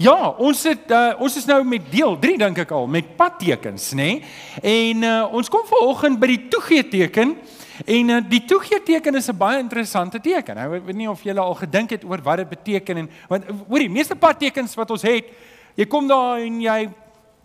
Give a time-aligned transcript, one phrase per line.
[0.00, 3.90] Ja, ons het uh, ons is nou met deel 3 dink ek al met padtekens,
[3.92, 4.06] nê?
[4.16, 4.30] Nee?
[4.64, 7.34] En uh, ons kom vanoggend by die toegee teken
[7.84, 10.56] en uh, die toegee teken is 'n baie interessante teken.
[10.56, 13.90] Ek weet nie of julle al gedink het oor wat dit beteken en want hoorie,
[13.92, 15.28] meeste padtekens wat ons het,
[15.76, 16.88] jy kom daar en jy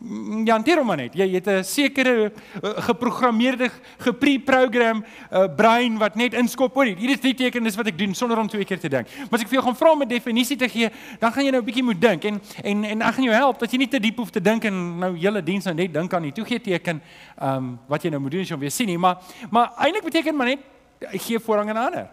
[0.05, 1.15] Ja, hanteer hom net.
[1.17, 6.73] Jy het 'n sekere uh, geprogrammeerde gepreprogram uh, brein wat net inskop.
[6.73, 9.07] Hoor, hier is die teken is wat ek doen sonder om twee keer te dink.
[9.09, 10.89] Maar as ek vir jou gaan vra om 'n definisie te gee,
[11.19, 13.59] dan gaan jy nou 'n bietjie moet dink en en en ek gaan jou help
[13.59, 16.13] dat jy nie te diep hoef te dink en nou hele diens nou net dink
[16.13, 17.01] aan die toegee teken
[17.41, 19.17] ehm um, wat jy nou moet doen as jy hom weer sien nie, maar
[19.49, 20.59] maar eintlik beteken maar net
[21.01, 22.07] ek gee voorrang aan ander.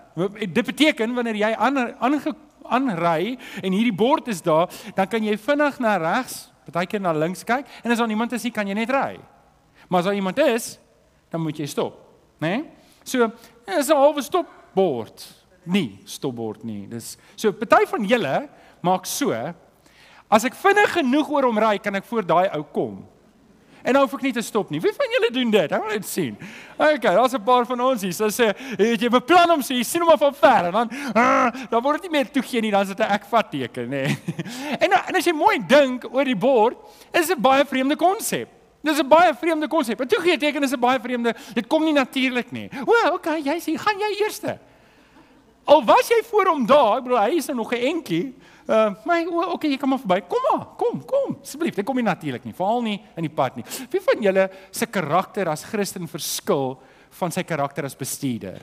[0.48, 1.77] Dit beteken wanneer jy aan
[2.62, 7.45] aanry en hierdie bord is daar, dan kan jy vinnig na regs Partykeer na links
[7.45, 9.19] kyk en as daar niemand is nie, kan jy net ry.
[9.89, 10.79] Maar as daar iemand is,
[11.30, 11.98] dan moet jy stop,
[12.39, 12.48] né?
[12.48, 12.70] Nee?
[13.05, 13.30] So,
[13.66, 15.27] is 'n halwe stopbord.
[15.65, 16.87] Nee, stopbord nie.
[16.87, 18.48] Dis so party van julle
[18.80, 19.33] maak so
[20.33, 23.03] as ek vinnig genoeg oor hom ry, kan ek voor daai ou kom.
[23.83, 24.81] En nou hoef ek nie te stop nie.
[24.81, 25.73] Wie van julle doen dit?
[25.75, 26.37] Ek wil net sien.
[26.77, 28.12] Okay, daar's 'n paar van ons hier.
[28.12, 30.91] So sê, het jy beplan om so, jy sien hom af van ver en dan
[31.17, 33.89] uh, dan word dit nie meer toegee nie, dan is dit 'n ek vat teken,
[33.89, 34.06] nê.
[34.06, 34.19] Nee.
[34.84, 36.77] En en as jy mooi dink oor die bord,
[37.12, 38.48] is dit 'n baie vreemde konsep.
[38.83, 40.01] Dis 'n baie vreemde konsep.
[40.01, 41.34] 'n Toegee teken is 'n baie vreemde.
[41.55, 42.71] Dit kom nie natuurlik nie.
[42.87, 44.59] O, okay, jy sê, gaan jy eerste?
[45.65, 48.34] Al was jy voor hom daar, ek bedoel hy is nog 'n entjie.
[48.73, 50.23] Uh, my o, okay, jy kom maar verby.
[50.31, 51.34] Kom maar, kom, kom.
[51.42, 52.55] Asseblief, dit kom nie natuurlik nie.
[52.56, 53.67] Veral nie in die pad nie.
[53.92, 56.78] Wie van julle se karakter as Christen verskil
[57.19, 58.62] van sy karakter as bestuurder?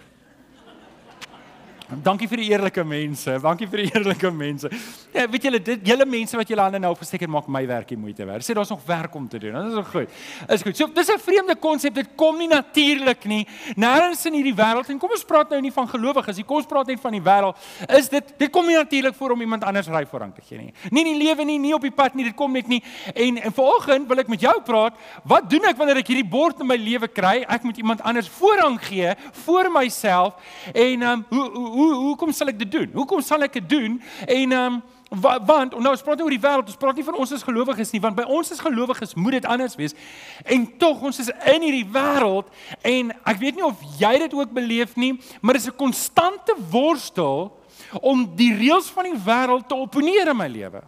[1.90, 3.34] Dankie vir die eerlike mense.
[3.42, 4.70] Dankie vir die eerlike mense.
[5.10, 7.90] Ja, weet julle dit julle mense wat julle hande nou opgesteek het maak my werk
[7.90, 8.46] die moeite werd.
[8.46, 9.56] Sê daar's nog werk om te doen.
[9.58, 10.20] Dit is nog goed.
[10.54, 10.78] Is goed.
[10.78, 11.96] So dis 'n vreemde konsep.
[11.96, 13.48] Dit kom nie natuurlik nie.
[13.76, 16.46] Nêrens in hierdie wêreld en kom ons praat nou nie van gelowiges nie.
[16.46, 17.58] Kom ons praat net van die wêreld.
[17.98, 20.74] Is dit dit kom nie natuurlik voor om iemand anders ry voorrang te gee nie.
[20.92, 22.24] Nie in die lewe nie, nie op die pad nie.
[22.24, 22.84] Dit kom net nie.
[23.16, 24.94] En en vanoggend wil ek met jou praat.
[25.24, 27.46] Wat doen ek wanneer ek hierdie bord in my lewe kry?
[27.48, 30.34] Ek moet iemand anders voorrang gee voor myself.
[30.74, 32.90] En ehm um, hoe, hoe hoe hoekom sal ek dit doen?
[32.94, 34.00] Hoekom sal ek dit doen?
[34.28, 37.32] En ehm um, want nou ons praat oor die wêreld, ons praat nie van ons
[37.34, 39.96] as gelowiges nie, want by ons as gelowiges moet dit anders wees.
[40.46, 42.52] En tog ons is in hierdie wêreld
[42.86, 46.54] en ek weet nie of jy dit ook beleef nie, maar dit is 'n konstante
[46.70, 47.58] worstel
[48.02, 50.84] om die reëls van die wêreld te opponeer in my lewe.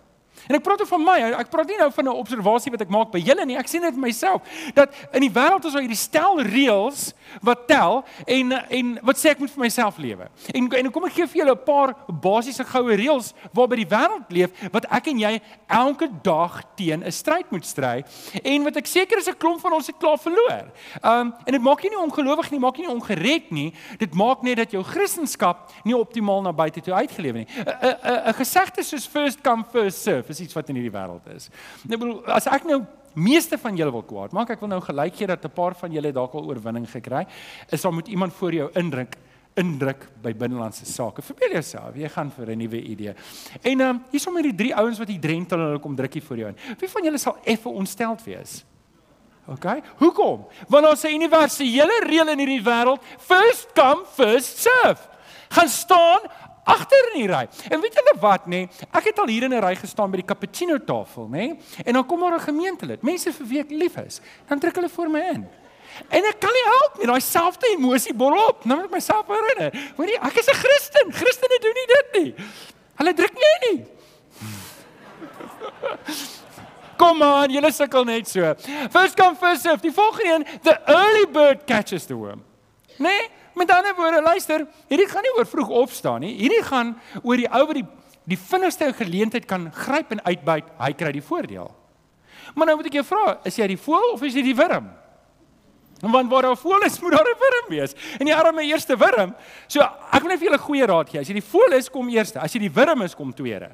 [0.51, 2.89] En ek praat oor van my, ek praat nie nou van 'n observasie wat ek
[2.91, 3.55] maak by julle nie.
[3.57, 4.41] Ek sien dit myself
[4.75, 9.31] dat in die wêreld is daar hierdie stel reëls wat tel en en wat sê
[9.31, 10.27] ek moet vir myself lewe.
[10.53, 14.27] En en kom ek gee vir julle 'n paar basiese goue reëls waarby die wêreld
[14.29, 18.03] leef wat ek en jy elke dag teen 'n stryd moet stry
[18.43, 20.67] en wat ek seker is 'n klomp van ons het klaar verloor.
[21.03, 23.73] Um en dit maak jy nie ongelowig nie, maak jy nie ongered nie.
[23.97, 27.47] Dit maak net dat jou Christendom nie optimaal na buite toe uitgeleef nie.
[27.55, 31.27] 'n 'n 'n gesegde soos first come first serve is iets wat in hierdie wêreld
[31.35, 31.49] is.
[31.85, 32.81] Ek bedoel as ek nou
[33.13, 35.91] meeste van julle wil kwaad maak, ek wil nou gelyk gee dat 'n paar van
[35.91, 37.25] julle dalk al oorwinning gekry,
[37.69, 39.17] is daar moet iemand voor jou indruk
[39.55, 41.21] indruk by binnelandse sake.
[41.21, 43.13] Verbeel jouself, jy gaan vir 'n nuwe idee.
[43.61, 45.95] En ehm um, hier is sommer die drie ouens wat hier drentel en hulle kom
[45.95, 46.55] drukkie vir jou in.
[46.79, 48.63] Wie van julle sal effe ontsteld wees?
[49.47, 49.65] OK?
[49.97, 50.45] Hoekom?
[50.69, 55.09] Want ons sê universele reël in hierdie wêreld, first come, first serve.
[55.51, 56.19] Gaan staan
[56.73, 57.45] agter in die ry.
[57.69, 58.63] En weet julle wat nê?
[58.65, 58.89] Nee?
[58.91, 61.47] Ek het al hier in 'n ry gestaan by die cappuccino tafel, nê?
[61.47, 61.57] Nee?
[61.85, 64.21] En dan kom daar 'n gemeentelid, mense vir wie ek lief is.
[64.47, 65.47] Dan druk hulle voor my in.
[66.09, 68.65] En ek kan nie help nie, daai selfde emosie borrel op.
[68.65, 69.71] Nou moet ek myself herinner.
[69.97, 71.13] Hoorie, ek is 'n Christen.
[71.13, 72.35] Christene doen nie dit nie.
[72.95, 73.85] Hulle druk nie nie.
[77.01, 78.53] Kom aan, julle sukkel net so.
[78.91, 79.81] First come first serve.
[79.81, 82.43] Die volgende een, the early bird catches the worm.
[82.97, 83.29] Nee?
[83.55, 86.35] Met ander woorde, luister, hierdie gaan nie oor vroeg opstaan nie.
[86.39, 87.87] Hierdie gaan oor die ou wat die
[88.29, 91.71] die vinnigste geleentheid kan gryp en uitbuit, hy kry die voordeel.
[92.55, 94.89] Maar nou moet ek jou vra, is jy die voël of is jy die wurm?
[96.01, 97.93] Want waar daar voël is, moet daar 'n wurm wees.
[98.19, 99.35] En die arme eerste wurm,
[99.67, 101.19] so ek wil net vir julle 'n goeie raad gee.
[101.19, 102.39] As jy die voël is, kom eerste.
[102.39, 103.71] As jy die wurm is, kom tweede.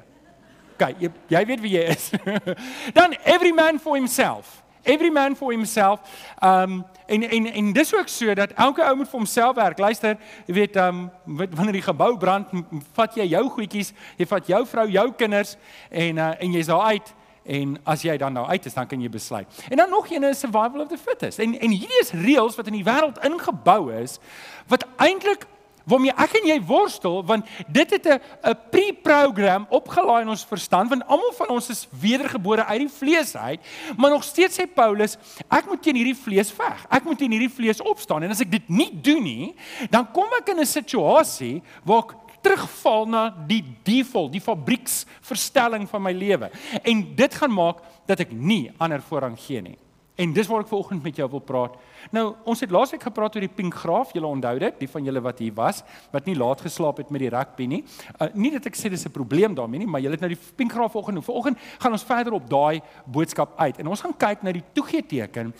[0.74, 2.10] OK, jy, jy weet wie jy is.
[2.98, 4.62] Dan every man for himself.
[4.88, 6.00] Every man for himself.
[6.42, 9.78] Um en en en dis ook so dat elke ou moet vir homself werk.
[9.78, 12.48] Luister, jy weet um wanneer die gebou brand,
[12.96, 15.56] vat jy jou goedjies, jy vat jou vrou, jou kinders
[15.90, 17.14] en uh, en jy's daar uit
[17.48, 19.60] en as jy dan nou uit is, dan kan jy besluit.
[19.68, 21.38] En dan nog een is survival of the fittest.
[21.38, 24.18] En en hierdie is reëls wat in die wêreld ingebou is
[24.68, 25.46] wat eintlik
[25.88, 28.20] waarmee ek en jy worstel want dit het 'n
[28.50, 33.36] 'n pre-program opgelaai in ons verstand want almal van ons is wedergebore uit die vlees
[33.36, 33.60] uit
[33.96, 35.18] maar nog steeds sê Paulus
[35.48, 38.50] ek moet teen hierdie vlees veg ek moet teen hierdie vlees opstaan en as ek
[38.50, 39.54] dit nie doen nie
[39.90, 46.02] dan kom ek in 'n situasie waar ek terugval na die default, die fabrieksverstelling van
[46.02, 46.50] my lewe.
[46.82, 49.76] En dit gaan maak dat ek nie ander voorrang gee nie.
[50.18, 51.76] En dis waar ek vanoggend met jou wil praat.
[52.10, 54.14] Nou, ons het laasweek gepraat oor die pink graaf.
[54.16, 55.82] Julle onthou dit, die van julle wat hier was,
[56.12, 57.82] wat nie laat geslaap het met die rugby nie.
[58.16, 60.54] Uh nie dat ek sê dis 'n probleem daarmee nie, maar julle het nou die
[60.56, 61.24] pink graaf vanoggend.
[61.24, 63.78] Vanoggend gaan ons verder op daai boodskap uit.
[63.78, 65.54] En ons gaan kyk na die toegee teken.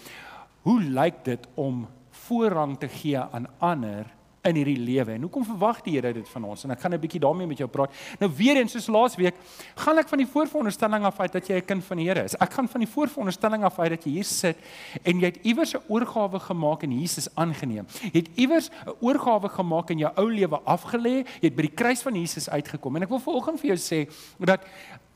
[0.63, 5.13] Hoe lyk dit om voorrang te gee aan ander in hierdie lewe.
[5.13, 6.65] En hoekom verwag die Here dit van ons?
[6.65, 7.91] En ek gaan 'n bietjie daarmee met jou praat.
[8.19, 9.35] Nou weer eens soos laasweek,
[9.75, 12.37] gaan ek van die voorveronderstelling af uit dat jy 'n kind van die Here is.
[12.37, 14.57] Ek gaan van die voorveronderstelling af uit dat jy hier sit
[15.03, 17.87] en jy het iewers 'n oorgawe gemaak en Jesus aangeneem.
[18.13, 21.25] Jy het iewers 'n oorgawe gemaak en jou ou lewe afgelê.
[21.41, 22.97] Jy het by die kruis van Jesus uitgekom.
[22.97, 24.09] En ek wil vanoggend vir jou sê
[24.39, 24.61] dat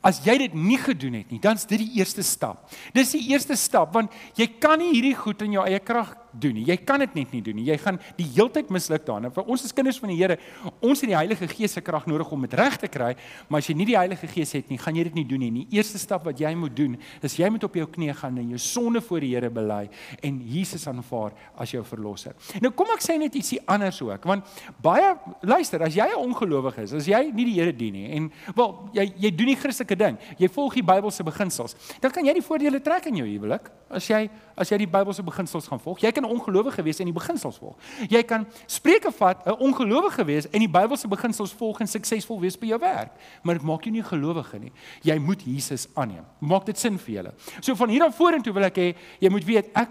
[0.03, 2.69] As jy dit nie gedoen het nie, dan's dit die eerste stap.
[2.95, 6.55] Dis die eerste stap want jy kan nie hierdie goed in jou eie krag doen
[6.57, 6.65] nie.
[6.67, 7.65] Jy kan dit net nie doen nie.
[7.67, 9.31] Jy gaan die heeltyd misluk daarin.
[9.33, 10.37] Vir ons as kinders van die Here,
[10.83, 13.11] ons het die Heilige Gees se krag nodig om dit reg te kry,
[13.49, 15.51] maar as jy nie die Heilige Gees het nie, gaan jy dit nie doen nie.
[15.63, 18.53] Die eerste stap wat jy moet doen, is jy moet op jou knieë gaan en
[18.55, 19.81] jou sonde voor die Here bely
[20.23, 22.37] en Jesus aanvaar as jou verlosser.
[22.63, 24.49] Nou kom ek sê net ietsie anders ook, want
[24.83, 28.31] baie luister, as jy 'n ongelowige is, as jy nie die Here dien nie en
[28.55, 32.33] wel jy jy doen die Christelike ding, jy volg die Bybelse beginsels, dan kan jy
[32.33, 35.99] die voordele trek in jou huwelik as jy as jy die Bybelse beginsels gaan volg.
[36.03, 37.77] Jy kan ongelowige wees en die beginsels volg.
[38.09, 42.57] Jy kan Spreuke vat, 'n ongelowige wees en die Bybelse beginsels volg en suksesvol wees
[42.57, 43.11] by jou werk.
[43.43, 44.71] Maar dit maak jou nie 'n gelowige nie.
[45.01, 46.25] Jy moet Jesus aanneem.
[46.39, 47.33] Maak dit sin vir julle?
[47.61, 49.89] So van hier af vorentoe wil ek hê jy moet weet ek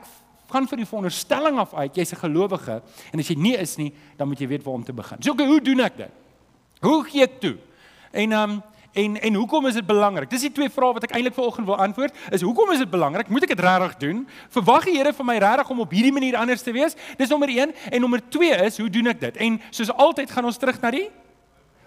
[0.53, 2.83] gaan vir die veronderstelling af uit jy's 'n gelowige
[3.13, 5.23] en as jy nie is nie, dan moet jy weet waar om te begin.
[5.23, 6.11] So okay, hoe doen ek dit?
[6.81, 7.59] Hoe gee ek toe?
[8.13, 8.63] En ehm um,
[8.93, 10.31] En en hoekom is dit belangrik?
[10.31, 12.17] Dis die twee vrae wat ek eintlik vanoggend wil antwoord.
[12.31, 13.29] Is hoekom is dit belangrik?
[13.33, 14.27] Moet ek dit regtig doen?
[14.53, 16.97] Verwag die Here van my regtig om op hierdie manier anders te wees?
[17.17, 19.41] Dis nommer 1 en nommer 2 is, hoe doen ek dit?
[19.49, 21.09] En soos altyd gaan ons terug na die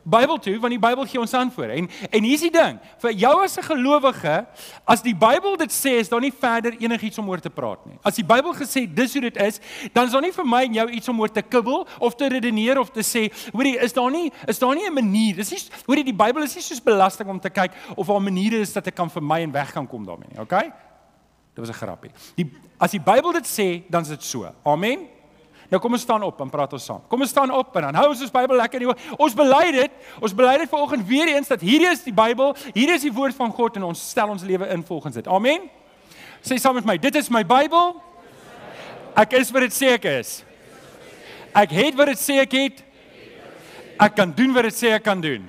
[0.06, 1.74] Bybel toe want die Bybel gee ons antwoorde.
[1.74, 4.46] En en hier's die ding, vir jou as 'n gelowige,
[4.86, 7.98] as die Bybel dit sê, is daar nie verder enigiets om oor te praat nie.
[8.04, 9.60] As die Bybel gesê dis hoe dit is,
[9.94, 12.28] dan is daar nie vir my en jou iets om oor te kibbel of te
[12.28, 15.36] redeneer of te sê, hoorie, is daar nie is daar nie 'n manier.
[15.36, 18.60] Dis nie hoorie die Bybel is nie soos belasting om te kyk of daar maniere
[18.60, 20.42] is dat ek kan vermy en weg kan kom daarmee nie.
[20.42, 20.72] Okay?
[21.56, 22.12] Dit was 'n grappie.
[22.36, 24.52] Die as die Bybel dit sê, dan is dit so.
[24.64, 25.15] Amen.
[25.70, 27.02] Nou kom ons staan op en praat ons saam.
[27.10, 29.64] Kom ons staan op en dan hou ons ons Bybel lekker in die Ons bely
[29.74, 29.96] dit.
[30.22, 33.38] Ons bely dit vanoggend weer eens dat hierdie is die Bybel, hierdie is die woord
[33.38, 35.28] van God en ons stel ons lewe in volgens dit.
[35.28, 35.66] Amen.
[36.46, 37.96] Sê saam met my, dit is my Bybel.
[39.18, 40.38] Ek is wat dit sê ek is.
[41.56, 42.82] Ek het wat dit sê ek het.
[44.06, 45.48] Ek kan doen wat dit sê ek kan doen.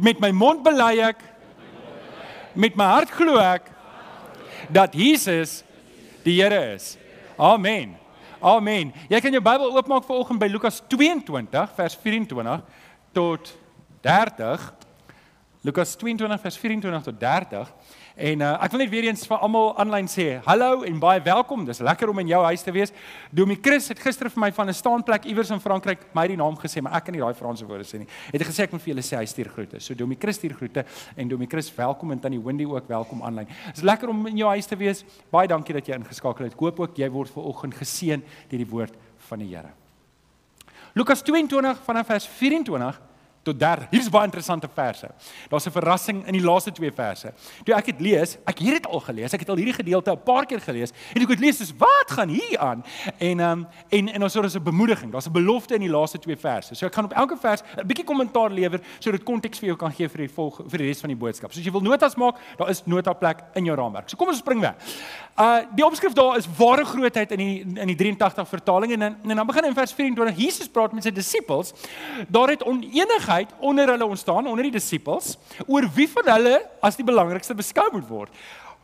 [0.00, 1.20] Met my mond bely ek.
[2.58, 3.68] Met my hart glo ek
[4.74, 5.60] dat Jesus
[6.24, 6.96] die Here is.
[7.38, 7.94] Amen.
[8.40, 8.92] Amen.
[9.10, 12.60] Jy kan jou Bybel oopmaak vir oggend by Lukas 22 vers 24
[13.16, 13.48] tot
[14.06, 14.66] 30.
[15.66, 17.72] Lukas 22 vers 24 tot 30.
[18.18, 21.62] En uh, ek wil net weer eens vir almal aanlyn sê, hallo en baie welkom.
[21.68, 22.90] Dis lekker om in jou huis te wees.
[23.30, 26.58] Domi Chris het gister vir my van 'n staanplek iewers in Frankryk my die naam
[26.58, 28.08] gesê, maar ek kan nie daai Franse woorde sê nie.
[28.32, 29.80] Het hy gesê ek moet vir julle sê hy stuur groete.
[29.80, 30.84] So Domi Chris stuur groete
[31.16, 33.46] en Domi Chris welkom en tannie Wendy ook welkom aanlyn.
[33.72, 35.04] Dis lekker om in jou huis te wees.
[35.30, 36.54] Baie dankie dat jy ingeskakel het.
[36.54, 38.94] Ek hoop ook jy word vanoggend geseën deur die woord
[39.28, 39.70] van die Here.
[40.94, 43.07] Lukas 22 vanaf vers 24
[43.48, 43.88] tot 30.
[43.90, 45.08] Hier's baie interessante verse.
[45.48, 47.32] Daar's 'n verrassing in die laaste twee verse.
[47.64, 49.32] Toe ek dit lees, ek het dit al gelees.
[49.32, 52.10] Ek het al hierdie gedeelte 'n paar keer gelees en ek het lees soos wat
[52.10, 52.84] gaan hier aan?
[53.18, 55.12] En ehm um, en en ons het 'n bemoediging.
[55.12, 56.74] Daar's 'n belofte in die laaste twee verse.
[56.74, 59.92] So ek gaan op elke vers 'n bietjie kommentaar lewer sodat konteks vir jou kan
[59.92, 61.52] gee vir die volg vir die res van die boodskap.
[61.52, 64.08] So as jy wil notas maak, daar is notaplek in jou raamwerk.
[64.08, 64.74] So kom ons spring weg.
[65.38, 69.36] Uh die opskrif daar is ware grootheid in die in die 83 vertaling en en
[69.36, 71.74] dan begin in vers 24 Jesus praat met sy disippels.
[72.28, 72.62] Daar het
[73.38, 77.88] oneenigheid onder hulle ontstaan onder die disippels oor wie van hulle as die belangrikste beskou
[77.92, 78.30] moet word.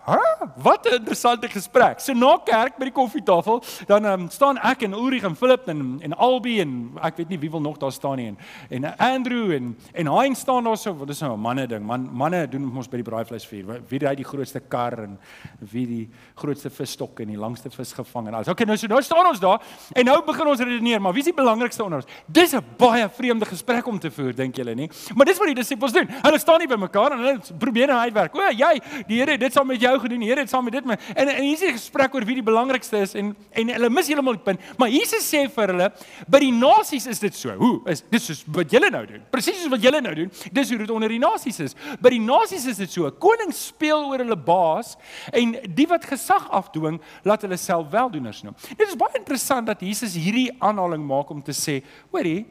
[0.04, 0.20] Ha,
[0.56, 2.00] wat 'n interessante gesprek.
[2.00, 5.98] So na kerk by die koffietafel, dan um, staan ek en Ulrich en Philip en
[6.00, 9.52] en Albi en ek weet nie wie wil nog daar staan nie en en Andrew
[9.52, 11.86] en en Hein staan daar so, wat is nou 'n manne ding.
[11.86, 13.80] Man manne doen ons by die braaivleisvuur.
[13.88, 15.18] Wie ry die grootste kar en
[15.58, 18.48] wie die grootste visstok en die langste vis gevang en alles.
[18.48, 19.60] Okay, nou so nou staan ons daar
[19.92, 22.06] en nou begin ons redeneer, maar wie is die belangrikste onder ons?
[22.26, 24.90] Dis 'n baie vreemde gesprek om te voer, dink julle nie?
[25.14, 26.08] Maar dis wat die disippels doen.
[26.22, 28.34] Hulle staan nie by mekaar en hulle probeer nou uitwerk.
[28.34, 30.22] O, jy, die Here, dit sal met jou nou gedoen.
[30.24, 32.34] Die Here het saam met dit met en en hier is 'n gesprek oor wie
[32.34, 34.60] die belangrikste is en en hulle mis heeltemal die punt.
[34.78, 35.92] Maar Jesus sê vir hulle,
[36.28, 37.54] by die nasies is dit so.
[37.54, 37.80] Hoe?
[37.90, 39.22] Is dis soos wat julle nou doen.
[39.30, 40.30] Presies soos wat julle nou doen.
[40.52, 41.74] Dis hoe dit onder die nasies is.
[42.00, 43.10] By die nasies is dit so.
[43.10, 44.96] Koning speel oor hulle baas
[45.32, 48.54] en die wat gesag afdwing, laat hulle self weldoeners noem.
[48.76, 52.46] Dit is baie interessant dat Jesus hierdie aanhaling maak om te sê, hoorie,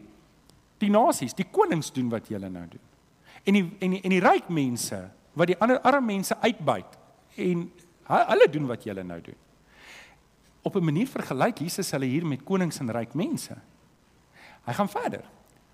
[0.80, 2.82] die nasies, die konings doen wat julle nou doen.
[3.44, 7.00] En die en die en die ryk mense wat die ander arme mense uitbuit
[7.36, 7.72] en
[8.10, 9.40] hulle doen wat julle nou doen.
[10.64, 13.56] Op 'n manier vergelyk Jesus hulle hier met konings en ryk mense.
[14.66, 15.24] Hy gaan verder.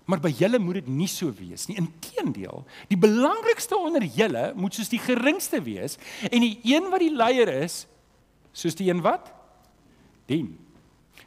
[0.04, 1.76] Maar by julle moet dit nie so wees nie.
[1.76, 5.98] Inteendeel, die belangrikste onder julle moet soos die geringste wees
[6.30, 7.86] en die een wat die leier is
[8.52, 9.32] soos die een wat
[10.26, 10.58] dien.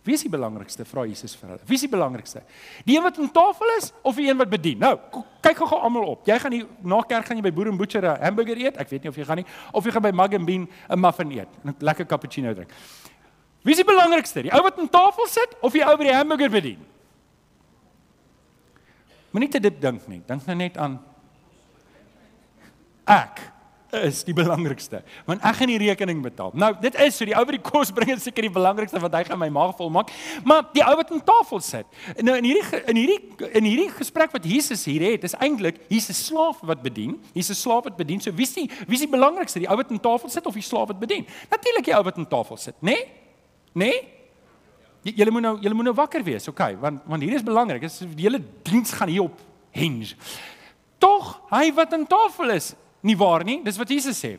[0.04, 0.84] Wie is die belangrikste?
[0.84, 1.64] Vra Jesus vir hulle.
[1.68, 2.42] Wie is die belangrikste?
[2.84, 4.82] Die een wat aan tafel is of die een wat bedien?
[4.84, 4.98] Nou,
[5.40, 6.26] kyk gou-gou almal op.
[6.28, 8.78] Jy gaan hier na kerk gaan jy by Boer en Butcher 'n hamburger eet.
[8.78, 11.00] Ek weet nie of jy gaan nie of jy gaan by Mug and Bean 'n
[11.00, 12.70] muffin eet en 'n lekker cappuccino drink.
[13.64, 14.42] Wie is die belangrikste?
[14.42, 16.86] Die ou wat aan tafel sit of die ou by die hamburger bedien?
[19.32, 20.22] Moenie te diep dink nie.
[20.28, 21.00] Dink nou net aan
[23.08, 23.53] ek
[24.02, 26.52] is die belangrikste want ek gaan die rekening betaal.
[26.58, 29.18] Nou dit is so die ou wat die kos bring is seker die belangrikste wat
[29.18, 30.12] hy gaan my maag vol maak.
[30.48, 32.00] Maar die ou wat aan tafel sit.
[32.22, 36.00] Nou in hierdie in hierdie in hierdie gesprek wat Jesus hier het, is eintlik 'n
[36.00, 37.20] slaaf wat bedien.
[37.36, 38.22] 'n slaaf wat bedien.
[38.22, 39.60] So wie's die wie's die belangrikste?
[39.60, 41.28] Die ou wat aan tafel sit of die slaaf wat bedien?
[41.50, 42.92] Natuurlik die ou wat aan tafel sit, né?
[42.92, 43.06] Nee?
[43.74, 43.92] Né?
[45.04, 45.16] Nee?
[45.16, 46.78] Julle moet nou julle moet nou wakker wees, okay?
[46.78, 47.82] Want want hier is belangrik.
[48.16, 49.40] Die hele diens gaan hier op
[49.72, 50.16] hinge.
[50.98, 52.74] Tog, hy wat aan tafel is,
[53.04, 53.60] nie waar nie.
[53.66, 54.38] Dis wat Jesus sê.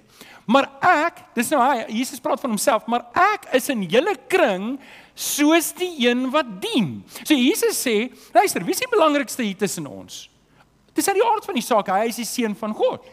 [0.49, 4.75] Maar ek, dis nou hy, Jesus praat van homself, maar ek is in julle kring
[5.17, 6.99] soos die een wat dien.
[7.23, 10.27] So Jesus sê, luister, wie is die belangrikste hier tussen ons?
[10.95, 13.05] Dis uit die aard van die saak, hy is die seun van God.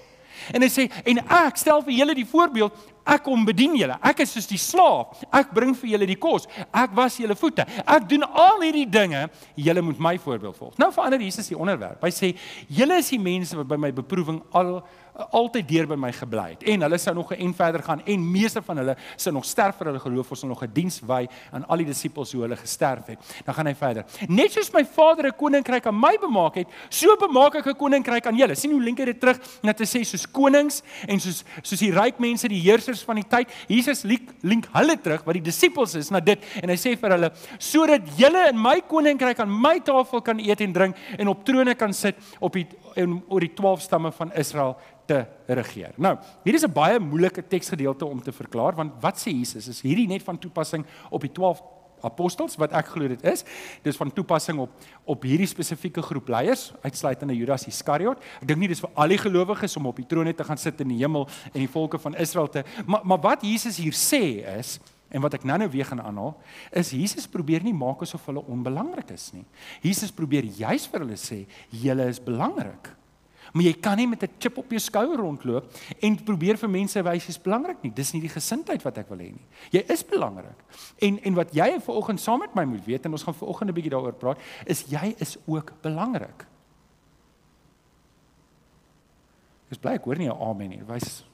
[0.49, 2.75] En hy sê en ek stel vir julle die voorbeeld,
[3.11, 3.97] ek kom bedien julle.
[4.05, 5.21] Ek is soos die slaaf.
[5.33, 6.47] Ek bring vir julle die kos.
[6.67, 7.65] Ek was julle voete.
[7.81, 9.25] Ek doen al hierdie dinge.
[9.59, 10.75] Julle moet my voorbeeld volg.
[10.81, 12.01] Nou verander Jesus die onderwerp.
[12.05, 12.33] Hy sê
[12.71, 14.79] julle is die mense wat by my beproewing al
[15.13, 16.63] altyd deur by my gebly het.
[16.71, 19.75] En hulle sou nog 'n en verder gaan en meeste van hulle sou nog sterf
[19.77, 22.55] vir hulle geloof ons sal nog 'n diens wy aan al die disippels hoe hulle
[22.55, 23.19] gesterf het.
[23.45, 24.05] Dan gaan hy verder.
[24.27, 28.25] Net soos my Vader 'n koninkryk aan my bemaak het so bemaak ek 'n koninkryk
[28.27, 28.55] aan julle.
[28.55, 31.91] Sien hoe link hy dit terug net te sê soos konings en soos soos die
[31.91, 35.95] ryk mense die heersers van die tyd Jesus link, link hulle terug wat die disippels
[35.95, 36.39] is na dit.
[36.61, 40.61] En hy sê vir hulle sodat julle in my koninkryk aan my tafel kan eet
[40.61, 44.31] en drink en op trone kan sit op die en oor die 12 stamme van
[44.35, 44.77] Israel
[45.11, 45.19] te
[45.51, 45.93] regeer.
[45.97, 49.67] Nou, hier is 'n baie moeilike teksgedeelte om te verklaar want wat sê Jesus?
[49.67, 51.61] Is hierdie net van toepassing op die 12
[52.01, 53.43] apostels wat ek glo dit is.
[53.85, 54.69] Dis van toepassing op
[55.05, 58.21] op hierdie spesifieke groep leiers, uitsluitende Judas Iskariot.
[58.41, 60.79] Ek dink nie dis vir al die gelowiges om op die troon te gaan sit
[60.81, 64.45] in die hemel en die volke van Israel te maar maar wat Jesus hier sê
[64.59, 64.79] is
[65.11, 66.31] en wat ek nou-nou weer gaan aanhaal,
[66.71, 69.43] is Jesus probeer nie maak asof hulle onbelangrik is nie.
[69.83, 71.41] Jesus probeer juis vir hulle sê,
[71.83, 72.93] julle is belangrik.
[73.51, 77.03] Maar jy kan nie met 'n chip op jou skouer rondloop en probeer vir mense
[77.03, 77.91] wys jy's belangrik nie.
[77.91, 79.47] Dis nie die gesindheid wat ek wil hê nie.
[79.71, 80.63] Jy is belangrik.
[80.99, 83.73] En en wat jy vanoggend saam met my moet weet en ons gaan vanoggend 'n
[83.73, 86.45] bietjie daaroor praat, is jy is ook belangrik.
[89.69, 90.83] Dis bly ek hoor nie 'n amen nie.
[90.87, 91.25] Wys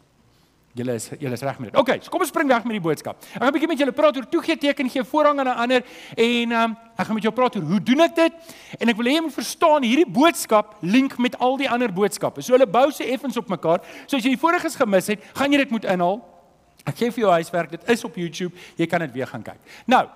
[0.78, 1.80] Julle is julle is reg met dit.
[1.80, 3.18] OK, so kom ons spring weg met die boodskap.
[3.18, 5.82] Ek gaan 'n bietjie met julle praat oor toegee teken gee voorrang aan 'n ander
[6.16, 8.34] en um, ek gaan met jou praat oor hoe doen ek dit?
[8.80, 12.42] En ek wil hê jy moet verstaan hierdie boodskap link met al die ander boodskappe.
[12.42, 13.82] So hulle bou se effens op mekaar.
[14.06, 16.22] So as jy die vorige's gemis het, gaan jy dit moet inhaal.
[16.86, 17.72] Ek gee vir jou huiswerk.
[17.72, 18.54] Dit is op YouTube.
[18.78, 19.60] Jy kan dit weer gaan kyk.
[19.86, 20.08] Nou,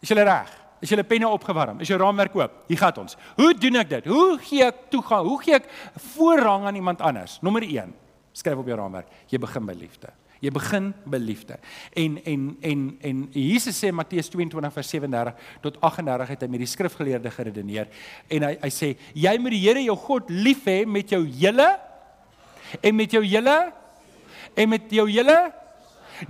[0.00, 0.48] is julle reg?
[0.80, 1.80] Is julle penne opgewarm?
[1.80, 2.64] Is jou raamwerk oop?
[2.68, 3.16] Hier gaan ons.
[3.36, 4.04] Hoe doen ek dit?
[4.06, 5.26] Hoe gee ek toegang?
[5.26, 5.68] Hoe gee ek
[6.14, 7.38] voorrang aan iemand anders?
[7.42, 8.05] Nommer 1
[8.36, 9.10] skryf op jou raamwerk.
[9.32, 10.12] Jy begin by liefde.
[10.44, 11.56] Jy begin by liefde.
[11.96, 16.64] En en en en Jesus sê Matteus 22 vers 37 tot 38 het hy met
[16.64, 17.88] die skrifgeleerde geredeneer
[18.28, 21.70] en hy hy sê jy moet die Here jou God lief hê met jou hele
[22.82, 23.56] en met jou hele
[24.56, 25.38] en met jou hele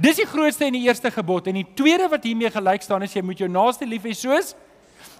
[0.02, 3.12] Dis die grootste en die eerste gebod en die tweede wat hiermee gelyk staan is
[3.14, 4.54] jy moet jou naaste lief hê soos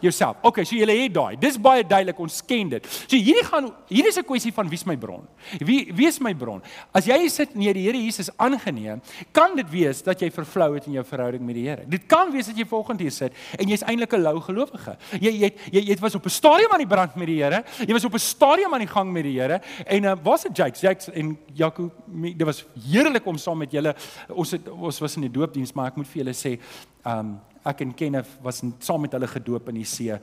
[0.00, 0.36] jouself.
[0.42, 1.36] Okay, so julle het daai.
[1.40, 2.86] Dis baie duidelik, ons ken dit.
[3.06, 5.26] So hierdie gaan hier is 'n kwessie van wie's my bron.
[5.58, 6.62] Wie wie is my bron?
[6.92, 9.00] As jy sit nee die Here Jesus aangeneem,
[9.32, 11.84] kan dit wees dat jy vervlou het in jou verhouding met die Here.
[11.86, 14.96] Dit kan wees dat jy volgende hier sit en jy's eintlik 'n lou gelowige.
[15.20, 17.64] Jy jy jy jy was op 'n stadium aan die brand met die Here.
[17.86, 20.56] Jy was op 'n stadium aan die gang met die Here en uh, was dit
[20.56, 23.94] Jakes, Jakes en Jaco, dit was heerlik om saam met julle
[24.28, 26.56] ons het, ons was in die doopdiens, maar ek moet vir julle sê,
[27.06, 27.36] um
[27.66, 30.16] ek en Kenneth was saam met hulle gedoop in die see.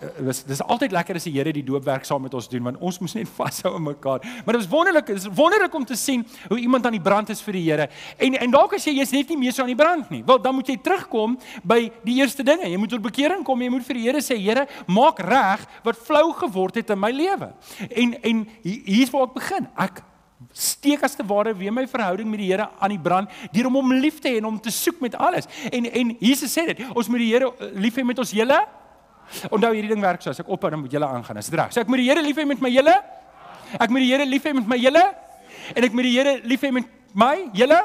[0.00, 2.80] Dit was dis altyd lekker as die Here die doopwerk saam met ons doen want
[2.80, 4.24] ons moes net vashou aan mekaar.
[4.44, 7.30] Maar dit was wonderlik, dit is wonderlik om te sien hoe iemand aan die brand
[7.30, 7.88] is vir die Here.
[8.18, 10.22] En en dalk as jy jy's net nie meer so aan die brand nie.
[10.26, 12.68] Wel, dan moet jy terugkom by die eerste dinge.
[12.68, 13.62] Jy moet tot bekering kom.
[13.62, 17.12] Jy moet vir die Here sê, Here, maak reg wat flou geword het in my
[17.14, 17.52] lewe.
[17.90, 19.68] En en hier's waar ek begin.
[19.80, 20.02] Ek
[20.52, 23.78] steek as te ware weer my verhouding met die Here aan die brand deur om
[23.80, 25.48] hom lief te hê en om te soek met alles.
[25.70, 28.60] En en Jesus sê dit, ons moet die Here lief hê met ons hele
[29.46, 31.38] Onthou hierdie ding werk so as ek ophou dan moet julle aangaan.
[31.38, 31.70] Is dit reg?
[31.70, 32.96] So ek moet die Here lief hê met my hele
[33.78, 35.04] Ek moet die Here lief hê met my hele
[35.70, 37.78] en ek moet die Here lief hê met my hele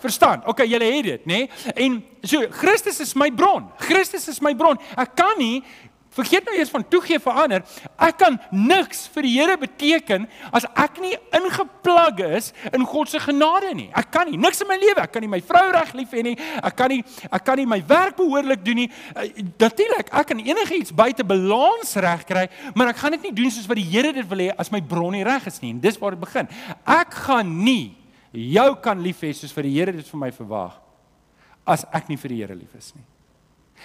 [0.00, 0.40] verstaan.
[0.48, 1.42] Okay, julle het dit, nê?
[1.44, 1.74] Nee?
[1.84, 3.68] En so Christus is my bron.
[3.84, 4.80] Christus is my bron.
[4.96, 5.60] Ek kan nie
[6.10, 7.62] Vergeet nou eers van toegee vir ander.
[8.02, 13.20] Ek kan niks vir die Here beteken as ek nie ingeplug is in God se
[13.22, 13.86] genade nie.
[13.94, 16.24] Ek kan nie niks in my lewe, ek kan nie my vrou reg lief hê
[16.26, 16.34] nie.
[16.58, 18.88] Ek kan nie ek kan nie my werk behoorlik doen nie.
[19.14, 19.28] Uh,
[19.60, 23.70] Natuurlik, ek kan enigiets buite balans reg kry, maar ek gaan dit nie doen soos
[23.70, 25.72] wat die Here dit wil hê as my bron nie reg is nie.
[25.76, 26.50] En dis waar dit begin.
[26.90, 27.94] Ek gaan nie
[28.34, 30.74] jou kan lief hê soos vir die Here dit vir my verwag
[31.70, 33.09] as ek nie vir die Here lief is nie.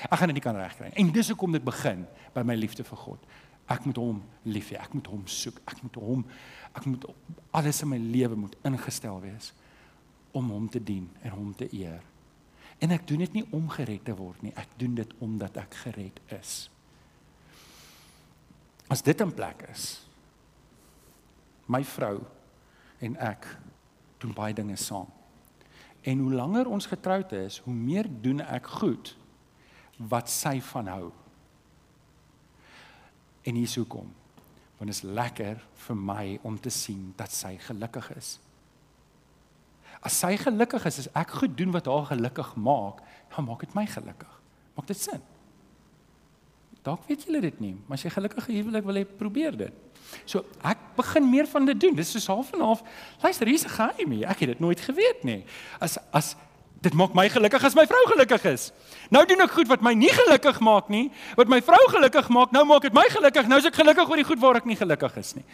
[0.04, 0.92] Ek gaan dit nie kan regkry.
[0.94, 3.28] En dis hoekom dit begin by my liefde vir God.
[3.72, 4.80] Ek moet hom lief hê.
[4.82, 5.62] Ek moet hom soek.
[5.66, 6.26] Ek moet hom
[6.76, 7.06] ek moet
[7.56, 9.54] alles in my lewe moet ingestel wees
[10.36, 12.02] om hom te dien en hom te eer.
[12.84, 14.52] En ek doen dit nie om gered te word nie.
[14.60, 16.66] Ek doen dit omdat ek gered is.
[18.92, 20.04] As dit 'n plek is.
[21.68, 22.22] My vrou
[23.00, 23.48] en ek
[24.20, 25.08] doen baie dinge saam.
[26.04, 29.16] En hoe langer ons getroud is, hoe meer doen ek goed
[29.98, 31.12] wat sy van hou.
[33.46, 34.10] En hier is hoekom.
[34.78, 38.36] Want is lekker vir my om te sien dat sy gelukkig is.
[40.06, 43.00] As sy gelukkig is, as ek goed doen wat haar gelukkig maak,
[43.34, 44.34] dan maak dit my gelukkig.
[44.76, 45.24] Maak dit sin?
[46.86, 49.86] Dalk weet julle dit nie, maar as jy gelukkige huwelik wil hê, probeer dit.
[50.30, 51.96] So ek begin meer van dit doen.
[51.98, 52.84] Dis soos half en half.
[53.24, 54.28] Luister, hier's 'n geheim hier.
[54.30, 55.46] Ek het dit nooit geweet nie.
[55.80, 56.36] As as
[56.86, 58.68] Dit maak my gelukkig as my vrou gelukkig is.
[59.14, 61.08] Nou doen ek goed wat my nie gelukkig maak nie,
[61.40, 63.50] wat my vrou gelukkig maak, nou maak dit my gelukkig.
[63.50, 65.46] Nou is ek gelukkig oor die goed waar ek nie gelukkig is nie.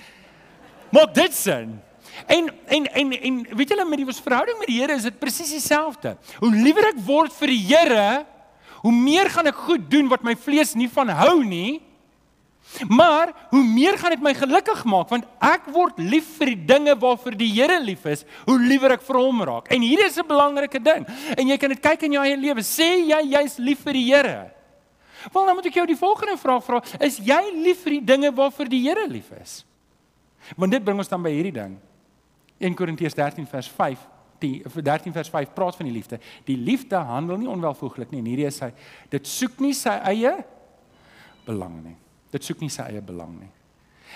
[0.92, 1.78] Maak dit sin?
[2.28, 5.54] En en en en weet julle met die verhouding met die Here is dit presies
[5.56, 6.18] dieselfde.
[6.42, 8.26] Hoe liewer ek word vir die Here,
[8.82, 11.80] hoe meer gaan ek goed doen wat my vlees nie van hou nie.
[12.88, 16.96] Maar hoe meer gaan dit my gelukkig maak want ek word lief vir die dinge
[17.00, 19.68] waarvoor die Here lief is, hoe liewer ek vir hom raak.
[19.74, 21.06] En hier is 'n belangrike ding.
[21.38, 22.62] En jy kan dit kyk in jou eie lewe.
[22.64, 24.52] Sê jy jy's lief vir die Here?
[25.34, 26.82] Wel, nou moet ek jou die volgende vraag vra.
[27.00, 29.66] Is jy lief vir die dinge waarvoor die Here lief is?
[30.58, 31.78] Want dit bring ons dan by hierdie ding.
[32.60, 34.08] 1 Korintiërs 13 vers 5
[34.42, 36.20] die 13 vers 5 praat van die liefde.
[36.48, 38.22] Die liefde handel nie onwelvoeglik nie.
[38.24, 38.72] En hierdie is hy
[39.10, 40.34] dit soek nie sy eie
[41.46, 41.98] belang nie.
[42.32, 43.52] Dit soek nie sy eie belang nie.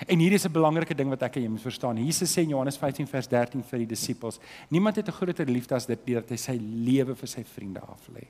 [0.04, 1.96] En hier is 'n belangrike ding wat ek en jy moet verstaan.
[1.96, 5.74] Jesus sê in Johannes 15 vers 13 vir die disippels: Niemand het 'n groter liefde
[5.74, 8.26] as dit dat hy sy lewe vir sy vriende aflê.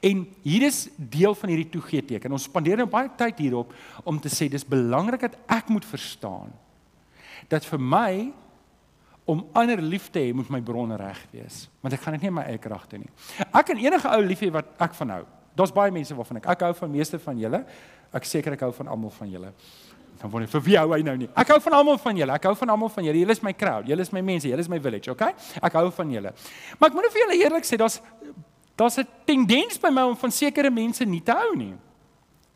[0.00, 2.32] En hier is deel van hierdie toegee teken.
[2.32, 3.72] Ons spandeer nou baie tyd hierop
[4.04, 6.52] om te sê dis belangrik dat ek moet verstaan
[7.48, 8.32] dat vir my
[9.26, 12.28] om ander lief te hê moet my bron reg wees, want ek gaan dit nie
[12.28, 13.10] in my eie krag doen nie.
[13.52, 15.24] Ek kan enige ou lief hê wat ek van hou.
[15.56, 17.64] Daar's baie mense waarvan ek ek hou van meeste van julle.
[18.12, 19.52] Ek seker ek hou van almal van julle.
[20.16, 21.28] Dan word vir wie hou hy nou nie?
[21.36, 22.36] Ek hou van almal van julle.
[22.38, 23.20] Ek hou van almal van julle.
[23.20, 23.88] Julle is my crowd.
[23.90, 24.48] Julle is my mense.
[24.48, 25.34] Julle is my village, okay?
[25.60, 26.32] Ek hou van julle.
[26.78, 28.00] Maar ek moet vir julle eerlik sê, daar's
[28.76, 31.74] daar's 'n tendens by my om van sekere mense nie te hou nie.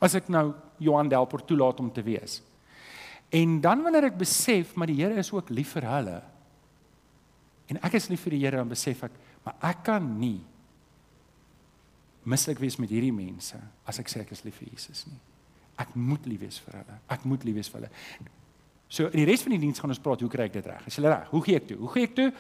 [0.00, 2.42] As ek nou Johan Delport toelaat om te wees.
[3.30, 6.22] En dan wanneer ek besef maar die Here is ook lief vir hulle.
[7.68, 9.12] En ek is lief vir die Here en besef ek,
[9.44, 10.40] maar ek kan nie
[12.24, 15.18] mislik wees met hierdie mense as ek sê ek is lief vir Jesus nie.
[15.80, 16.98] Ek moet lief wees vir hulle.
[17.16, 17.92] Ek moet lief wees vir hulle.
[18.90, 20.82] So in die res van die diens gaan ons praat hoe kry ek dit reg?
[20.90, 21.28] Is jy reg?
[21.30, 21.78] Hoe gee ek toe?
[21.78, 22.32] Hoe gee ek toe?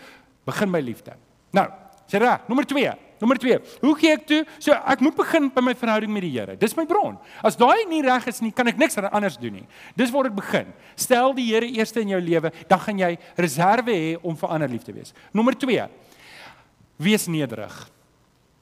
[0.50, 1.14] Begin by liefde.
[1.56, 1.68] Nou,
[2.10, 2.48] sê reg.
[2.50, 2.96] Nommer 2.
[3.20, 3.58] Nommer 2.
[3.84, 4.40] Hoe gee ek toe?
[4.58, 6.56] So ek moet begin by my verhouding met die Here.
[6.58, 7.20] Dis my bron.
[7.44, 9.66] As daai nie reg is nie, kan ek niks anders doen nie.
[9.94, 10.72] Dis waar dit begin.
[10.98, 14.72] Stel die Here eerste in jou lewe, dan gaan jy reserve hê om vir ander
[14.72, 15.14] lief te wees.
[15.36, 15.86] Nommer 2.
[17.00, 17.76] Wees nederig.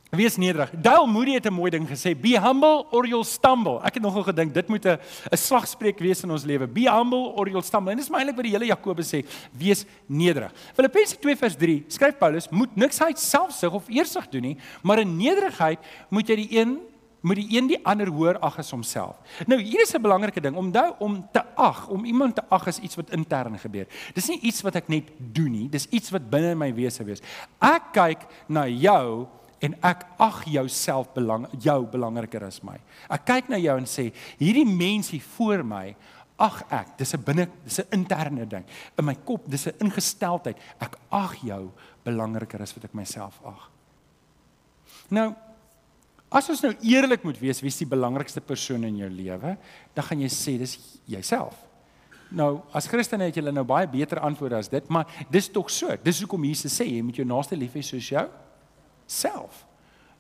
[0.09, 0.71] Wees nederig.
[0.81, 3.81] Dale Moody het 'n mooi ding gesê, be humble or you'll stumble.
[3.85, 4.99] Ek het nogal gedink dit moet 'n
[5.33, 6.67] 'n slagspreuk wees in ons lewe.
[6.67, 7.93] Be humble or you'll stumble.
[7.93, 10.53] En dis eintlik wat die hele Jakobus sê, wees nederig.
[10.75, 14.99] Filippense 2 vers 3 skryf Paulus, moet niks uit selfsug of eersug doen nie, maar
[14.99, 16.79] in nederigheid moet jy die een
[17.21, 19.17] moet die een die ander hoor ag as homself.
[19.47, 20.57] Nou hier is 'n belangrike ding.
[20.57, 23.87] Onthou om te ag, om iemand te ag is iets wat intern gebeur.
[24.15, 27.05] Dis nie iets wat ek net doen nie, dis iets wat binne in my wese
[27.05, 27.21] wees.
[27.61, 29.29] Ek kyk na jou
[29.61, 32.77] en ek ag jouself belang jou belangriker as my.
[33.11, 35.97] Ek kyk na jou en sê hierdie mens hier voor my
[36.39, 38.65] ag ek dis 'n binne dis 'n interne ding
[38.99, 41.71] in my kop dis 'n ingesteldheid ek ag jou
[42.05, 43.71] belangriker as wat ek myself ag.
[45.11, 45.35] Nou
[46.31, 49.57] as ons nou eerlik moet wees wie is die belangrikste persoon in jou lewe
[49.95, 51.57] dan gaan jy sê dis jouself.
[52.31, 55.97] Nou as Christene het julle nou baie beter antwoorde as dit maar dis tog so
[55.97, 58.29] dis hoekom Jesus sê jy moet jou naaste lief hê soos jou
[59.09, 59.65] self.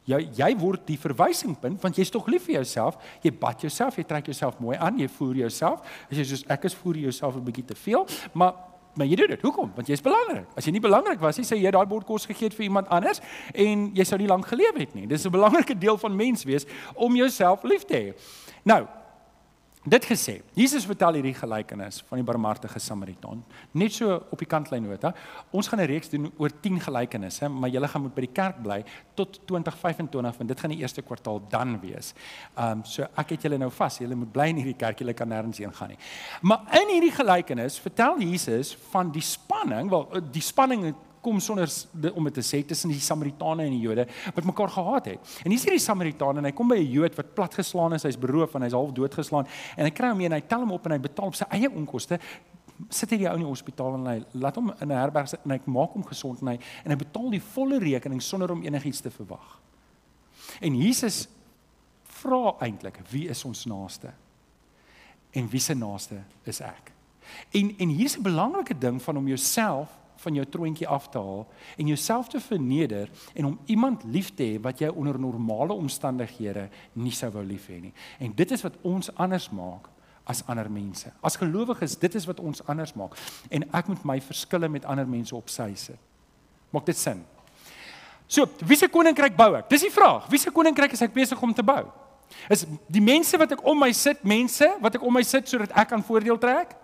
[0.08, 2.96] Jy jy word die verwysingpunt want jy's tog lief vir jouself.
[3.22, 5.84] Jy bad jouself, jy trek jouself mooi aan, jy voer jouself.
[6.08, 8.54] As jy soos ek is voer jouself 'n bietjie te veel, maar
[8.98, 9.42] maar jy doen dit.
[9.42, 9.70] Hoekom?
[9.76, 10.46] Want jy's belangrik.
[10.56, 12.88] As jy nie belangrik was nie, sê jy daai bord kos gegee het vir iemand
[12.88, 13.20] anders
[13.54, 15.06] en jy sou nie lank geleef het nie.
[15.06, 18.14] Dis 'n belangrike deel van mens wees om jouself lief te hê.
[18.64, 18.88] Nou,
[19.88, 23.38] Dit gesê, Jesus vertel hierdie gelykenis van die barmhartige Samaritaan.
[23.78, 25.14] Net so op die kantlyn nota.
[25.54, 28.62] Ons gaan 'n reeks doen oor 10 gelykenisse, maar julle gaan moet by die kerk
[28.62, 32.12] bly tot 2025 want dit gaan die eerste kwartaal dan wees.
[32.58, 35.28] Um, so ek het julle nou vas, julle moet bly in hierdie kerk, julle kan
[35.28, 35.98] nêrens heen gaan nie.
[36.42, 41.68] Maar in hierdie gelykenis vertel Jesus van die spanning, wel die spanning kom sonder
[42.14, 45.32] om dit te sê tussen die Samaritane en die Jode wat mekaar gehaat het.
[45.44, 48.18] En hier is hierdie Samaritaan en hy kom by 'n Jood wat platgeslaan is, hy's
[48.18, 50.86] beroof en hy's half doodgeslaan en hy kry hom mee en hy tel hom op
[50.86, 52.18] en hy betaal op sy eie onkoste
[52.90, 55.40] sit hy die ou in die hospitaal en hy laat hom in 'n herberg sit
[55.44, 58.62] en hy maak hom gesond en hy en hy betaal die volle rekening sonder om
[58.62, 59.58] enigiets te verwag.
[60.60, 61.28] En Jesus
[62.04, 64.12] vra eintlik wie is ons naaste?
[65.32, 66.92] En wie se naaste is ek?
[67.52, 71.46] En en hier's 'n belangrike ding van om jouself van jou troontjie af te haal
[71.76, 76.68] en jouself te verneder en om iemand lief te hê wat jy onder normale omstandighede
[76.92, 77.94] nie sou wou lief hê nie.
[78.18, 79.88] En dit is wat ons anders maak
[80.28, 81.08] as ander mense.
[81.24, 83.16] As gelowiges, dit is wat ons anders maak.
[83.48, 85.96] En ek moet my verskille met ander mense op sy sit.
[86.74, 87.22] Maak dit sin?
[88.28, 89.70] So, wie se koninkryk bou ek?
[89.72, 90.26] Dis die vraag.
[90.28, 91.86] Wie se koninkryk is ek besig om te bou?
[92.52, 95.72] Is die mense wat ek om my sit, mense wat ek om my sit sodat
[95.72, 96.76] ek kan voordeel trek?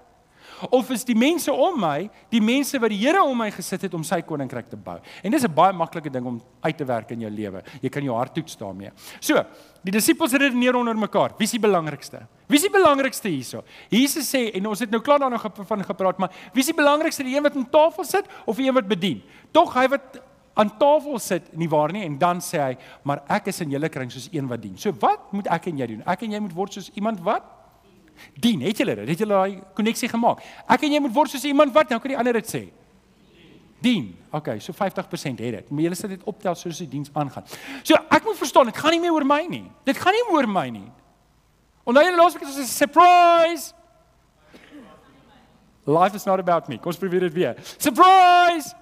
[0.70, 3.94] Of is die mense om my, die mense wat die Here om my gesit het
[3.94, 4.98] om sy koninkryk te bou.
[5.22, 7.62] En dis 'n baie maklike ding om uit te werk in jou lewe.
[7.82, 8.90] Jy kan jou hart toets daarmee.
[9.20, 9.44] So,
[9.82, 11.32] die disippels redeneer onder mekaar.
[11.38, 12.26] Wie is die belangrikste?
[12.46, 13.62] Wie is die belangrikste hierso?
[13.90, 17.22] Jesus sê en ons het nou klaar daarna van gepraat, maar wie is die belangrikste?
[17.22, 19.22] Die een wat aan tafel sit of die een wat bedien?
[19.52, 20.20] Tog hy wat
[20.54, 23.90] aan tafel sit nie waar nie en dan sê hy maar ek is in julle
[23.90, 24.76] kring soos een wat dien.
[24.78, 26.04] So wat moet ek en jy doen?
[26.06, 27.53] Ek en jy moet word soos iemand wat
[28.40, 29.08] Dien, het julle dit?
[29.08, 30.42] Het julle daai koneksie gemaak?
[30.68, 32.62] Ek en jy moet word soos iemand wat nou kan die ander dit sê.
[33.84, 34.14] Dien.
[34.34, 35.70] Okay, so 50% het dit.
[35.70, 37.44] Maar julle sit dit optel soos die diens aangaan.
[37.82, 39.64] So ek moet verstaan, dit gaan nie meer oor my nie.
[39.84, 40.86] Dit gaan nie oor my nie.
[41.84, 43.74] Onthou julle laasweek as 'n surprise.
[45.86, 46.78] Life is not about me.
[46.78, 47.54] Kom ons probeer dit weer.
[47.76, 48.74] Surprise!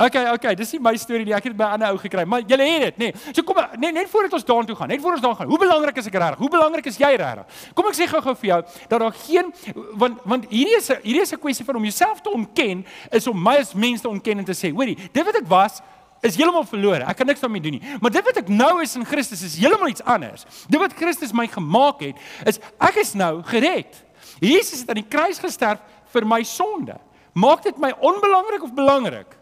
[0.00, 1.34] Okay, okay, dis nie my storie nie.
[1.36, 3.12] Ek het dit by 'n ander ou gekry, maar julle het dit, nê.
[3.12, 3.34] Nee.
[3.34, 5.46] So kom net net voordat ons daartoe gaan, net voor ons daar gaan.
[5.46, 6.38] Hoe belangrik is ek regtig?
[6.38, 7.44] Hoe belangrik is jy regtig?
[7.74, 9.52] Kom ek sê gou-gou vir jou dat daar geen
[9.92, 13.26] want want hierdie is 'n hierdie is 'n kwessie van om jouself te ontken, is
[13.26, 15.82] om my as mens te ontken en te sê, hoorie, dit wat ek was
[16.22, 17.04] is heeltemal verlore.
[17.04, 17.82] Ek kan niks daarmee doen nie.
[18.00, 20.44] Maar dit wat ek nou is in Christus is heeltemal iets anders.
[20.68, 24.04] Dit wat Christus my gemaak het, is ek is nou gered.
[24.40, 25.80] Jesus het aan die kruis gesterf
[26.12, 26.96] vir my sonde.
[27.32, 29.39] Maak dit my onbelangrik of belangrik?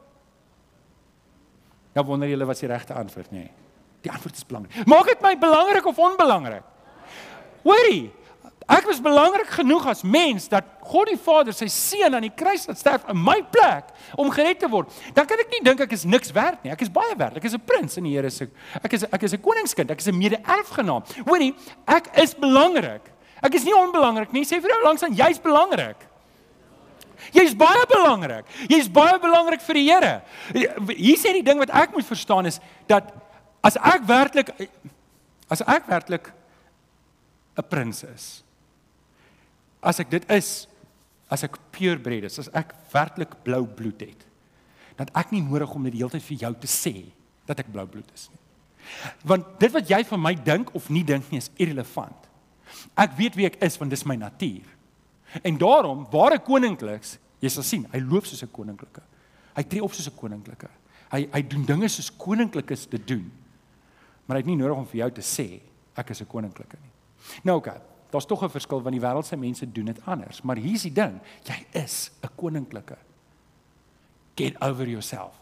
[1.99, 3.49] Nou wonder julle wat die regte antwoord nê.
[3.49, 3.51] Nee.
[4.07, 4.87] Die antwoord is belangrik.
[4.87, 6.63] Maak dit my belangrik of onbelangrik?
[7.65, 8.05] Hoorie,
[8.71, 12.69] ek was belangrik genoeg as mens dat God die Vader sy seun aan die kruis
[12.69, 14.95] laat sterf in my plek om gered te word.
[15.17, 16.71] Dan kan ek nie dink ek is niks werd nie.
[16.71, 17.41] Ek is baie werd.
[17.43, 18.47] Ek is 'n prins in die Here se
[18.79, 19.91] ek is ek is 'n koningskind.
[19.91, 21.03] Ek is 'n mede-erfgenaam.
[21.27, 21.55] Hoorie,
[21.89, 23.11] ek is belangrik.
[23.43, 24.45] Ek is nie onbelangrik nie.
[24.45, 26.08] Sê vir jou langs aan jy's belangrik.
[27.35, 28.47] Jy's baie belangrik.
[28.71, 30.13] Jy's baie belangrik vir die Here.
[30.95, 33.11] Hier sê die ding wat ek moet verstaan is dat
[33.65, 34.53] as ek werklik
[35.49, 36.33] as ek werklik
[37.59, 38.43] 'n prins is.
[39.83, 40.69] As ek dit is,
[41.31, 44.27] as ek purebred is, as ek werklik blou bloed het,
[44.97, 46.95] dat ek nie nodig om dit die hele tyd vir jou te sê
[47.47, 48.43] dat ek blou bloed is nie.
[49.23, 52.29] Want dit wat jy van my dink of nie dink nie is irrelevant.
[52.97, 54.78] Ek weet wie ek is want dis my natuur.
[55.43, 59.03] En daarom, ware koninkliks, jy sal sien, hy loop soos 'n koninklike.
[59.55, 60.69] Hy tree op soos 'n koninklike.
[61.11, 63.33] Hy hy doen dinge soos koninklikes te doen.
[64.27, 65.61] Maar hy het nie nodig om vir jou te sê
[65.97, 66.91] ek is 'n koninklike nie.
[67.45, 70.83] Nou okay, daar's tog 'n verskil want die wêreldse mense doen dit anders, maar hier's
[70.83, 72.97] die ding, jy is 'n koninklike.
[74.37, 75.41] Get over yourself.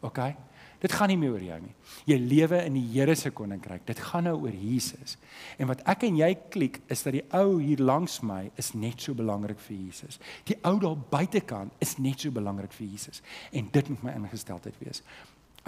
[0.00, 0.36] Okay?
[0.78, 1.72] Dit gaan nie meer oor jou nie.
[2.06, 3.82] Jy lewe in die Here se koninkryk.
[3.88, 5.16] Dit gaan nou oor Jesus.
[5.58, 9.02] En wat ek en jy klik is dat die ou hier langs my is net
[9.02, 10.20] so belangrik vir Jesus.
[10.46, 13.22] Die ou daar buitekant is net so belangrik vir Jesus.
[13.50, 15.02] En dit moet my ingesteldheid wees.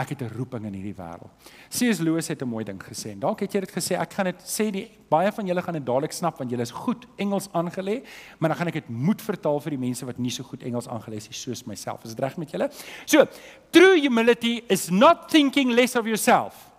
[0.00, 1.28] Ek het 'n roeping in hierdie wêreld.
[1.68, 1.98] C.S.
[2.00, 3.10] Lewis het 'n mooi ding gesê.
[3.10, 3.98] En dalk het jy dit gesê.
[3.98, 6.70] Ek gaan dit sê die baie van julle gaan dit dadelik snap want julle is
[6.70, 8.02] goed Engels aangelê,
[8.38, 10.88] maar dan gaan ek dit moet vertaal vir die mense wat nie so goed Engels
[10.88, 12.04] aangelê is soos myself.
[12.04, 12.70] Is dit reg met julle?
[13.04, 13.26] So,
[13.70, 16.69] true humility is not thinking less of yourself.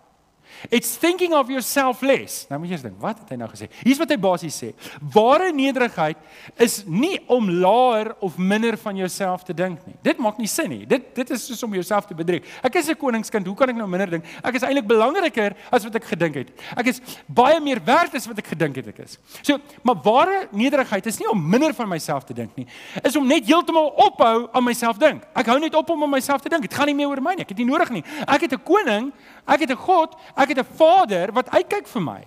[0.70, 2.46] It's thinking of yourself less.
[2.50, 3.68] Nou moet jy eens dink, wat het hy nou gesê?
[3.82, 4.70] Hier's wat hy basies sê.
[5.14, 6.16] Ware nederigheid
[6.62, 9.96] is nie om laer of minder van jouself te dink nie.
[10.02, 10.84] Dit maak nie sin nie.
[10.86, 12.46] Dit dit is soos om jouself te bedrieg.
[12.62, 14.24] Ek is 'n koningskind, hoe kan ek nou minder dink?
[14.42, 16.50] Ek is eintlik belangriker as wat ek gedink het.
[16.76, 19.18] Ek is baie meer werd as wat ek gedink het ek is.
[19.42, 22.66] So, maar ware nederigheid is nie om minder van myself te dink nie.
[23.02, 25.22] Is om net heeltemal ophou aan myself dink.
[25.34, 26.62] Ek hou net op om aan myself te dink.
[26.62, 27.42] Dit gaan nie meer oor my nie.
[27.42, 28.04] Ek het nie nodig nie.
[28.26, 29.12] Ek het 'n koning,
[29.46, 32.20] ek het 'n God, ek het 'n Vader wat uitkyk vir my.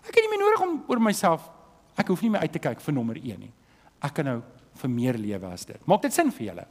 [0.00, 1.50] Ek het nie meer nodig om oor myself.
[1.96, 3.52] Ek hoef nie meer uit te kyk vir nommer 1 nie.
[4.02, 4.42] Ek kan nou
[4.74, 5.86] vir meer lewe as dit.
[5.86, 6.66] Maak dit sin vir julle?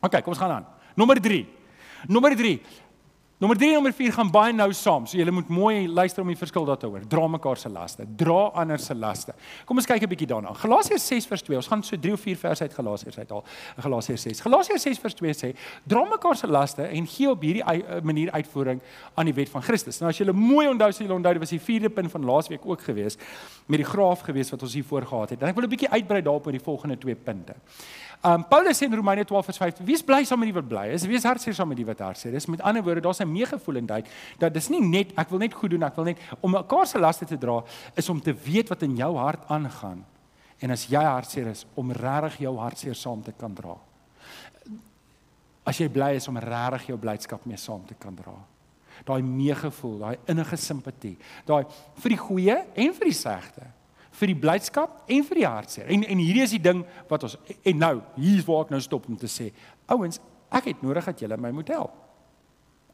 [0.00, 0.66] OK, kom ons gaan aan.
[0.94, 1.46] Nommer 3.
[2.08, 2.36] Nommer
[3.42, 5.08] Nommer 3 en nommer 4 gaan baie nou saam.
[5.10, 7.02] So julle moet mooi luister om die verskil daar te hoor.
[7.10, 9.34] Dra mekaar se laste, dra ander se laste.
[9.66, 10.52] Kom ons kyk 'n bietjie daarna.
[10.54, 11.56] Galasiërs 6 vers 2.
[11.56, 13.44] Ons gaan so 3 of 4 verse uit Galasiërs uithaal.
[13.80, 14.40] Galasiërs 6.
[14.40, 18.30] Galasiërs 6 vers 2 sê: "Dra mekaar se laste en gee op hierdie eh, manier
[18.30, 18.80] uitvoering
[19.14, 21.50] aan die wet van Christus." Nou as julle mooi onthou, sê julle onthou, dit was
[21.50, 23.16] die vierde punt van laasweek ook gewees
[23.66, 25.42] met die graaf gewees wat ons hier voor gehad het.
[25.42, 27.54] En ek wil 'n bietjie uitbrei daarop oor die volgende twee punte.
[28.24, 30.86] Um Paulus sê in Romeine 12 vers 5: "Wees bly saam met die wat bly
[30.94, 34.08] is, wees hartseer saam met die wat hartseer is." Met ander woorde, daar's 'n meegevoelendheid
[34.38, 36.98] dat dis nie net ek wil net goed doen, ek wil net om mekaar se
[36.98, 37.62] laste te dra,
[37.94, 40.04] is om te weet wat in jou hart aangaan.
[40.58, 43.76] En as jy hartseer is, om regtig jou hartseer saam te kan dra.
[45.66, 48.34] As jy bly is om regtig jou blydskap mee saam te kan dra.
[49.04, 53.66] Daai meegevoel, daai innige simpatie, daai vir die goeie en vir die slegte
[54.14, 55.90] vir die blydskap en vir die hartseer.
[55.90, 59.08] En en hierdie is die ding wat ons en nou, hier's waar ek nou stop
[59.10, 59.50] om te sê,
[59.90, 60.20] ouens,
[60.54, 61.94] ek het nodig dat julle my moet help.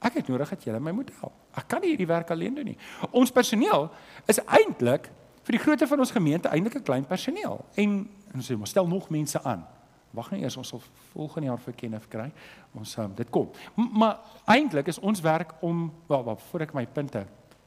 [0.00, 1.34] Ek het nodig dat julle my moet help.
[1.60, 2.78] Ek kan nie hierdie werk alleen doen nie.
[3.12, 3.90] Ons personeel
[4.30, 5.10] is eintlik
[5.44, 7.64] vir die grootte van ons gemeente eintlik 'n klein personeel.
[7.76, 9.66] En ons sê, stel nog mense aan.
[10.10, 12.32] Wag net eers ons sal volgende jaar vir Kenneth kry.
[12.74, 13.50] Ons um, dit kom.
[13.76, 17.26] M maar eintlik is ons werk om wel, wel voor ek my punte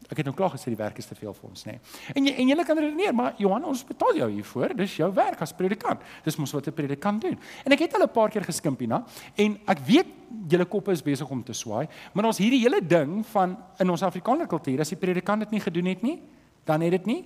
[0.09, 1.71] Ek het nou klaar gesê die werk is te veel vir ons, nê.
[1.71, 2.13] Nee.
[2.15, 4.75] En jy en jy kan redeneer, maar Johan, ons betaal jou hiervoor.
[4.75, 6.01] Dis jou werk as predikant.
[6.25, 7.39] Dis mos wat 'n predikant doen.
[7.65, 10.07] En ek het al 'n paar keer geskimp hierna en ek weet
[10.49, 14.01] julle koppe is besig om te swaai, maar ons hierdie hele ding van in ons
[14.01, 16.21] Afrikaner kultuur, as die predikant dit nie gedoen het nie,
[16.65, 17.25] dan het dit nie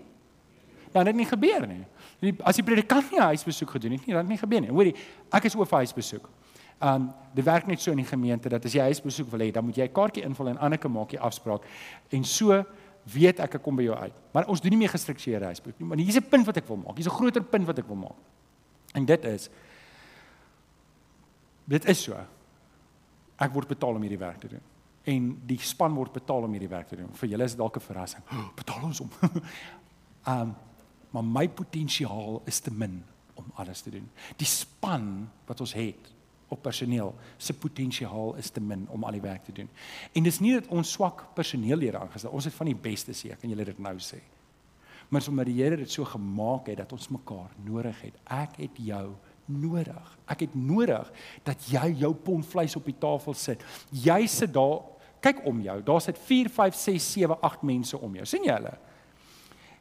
[0.91, 2.33] dan het dit nie gebeur nie.
[2.41, 4.69] As die predikant nie 'n huisbesoek gedoen het nie, dan het dit nie gebeur nie.
[4.69, 4.95] Hoorie,
[5.31, 6.29] ek is oop vir huisbesoek.
[6.81, 9.65] Um dit werk net so in die gemeente dat as jy huisbesoek wil hê, dan
[9.65, 11.63] moet jy 'n kaartjie invul en Anneke maak jy afspraak
[12.09, 12.65] en so
[13.03, 14.13] weet ek ek kom by jou uit.
[14.33, 15.87] Maar ons doen nie meer gestruktureerde huisbesoek nie.
[15.87, 16.97] Maar hier's 'n punt wat ek wil maak.
[16.97, 18.17] Hier's 'n groter punt wat ek wil maak.
[18.93, 19.49] En dit is
[21.65, 22.15] dit is so.
[23.37, 24.61] Ek word betaal om hierdie werk te doen.
[25.03, 27.09] En die span word betaal om hierdie werk te doen.
[27.13, 28.23] Vir julle is dit dalk 'n verrassing.
[28.31, 29.09] Oh, betaal ons om.
[30.27, 30.55] um
[31.11, 34.09] maar my potensiaal is te min om alles te doen.
[34.35, 36.13] Die span wat ons het
[36.47, 39.69] op personeel se potensiaal is te min om al die werk te doen.
[40.13, 42.31] En dis nie dat ons swak personeellede aangestel.
[42.31, 44.21] Ons het van die beste se, kan julle dit nou sê.
[45.09, 48.15] Maar sommer die Here dit so gemaak het dat ons mekaar nodig het.
[48.25, 49.15] Ek het jou
[49.47, 50.17] nodig.
[50.27, 51.11] Ek het nodig
[51.47, 53.63] dat jy jou pond vleis op die tafel sit.
[53.91, 54.81] Jy sit daar,
[55.23, 55.77] kyk om jou.
[55.83, 58.25] Daar sit 4, 5, 6, 7, 8 mense om jou.
[58.25, 58.75] sien jy hulle?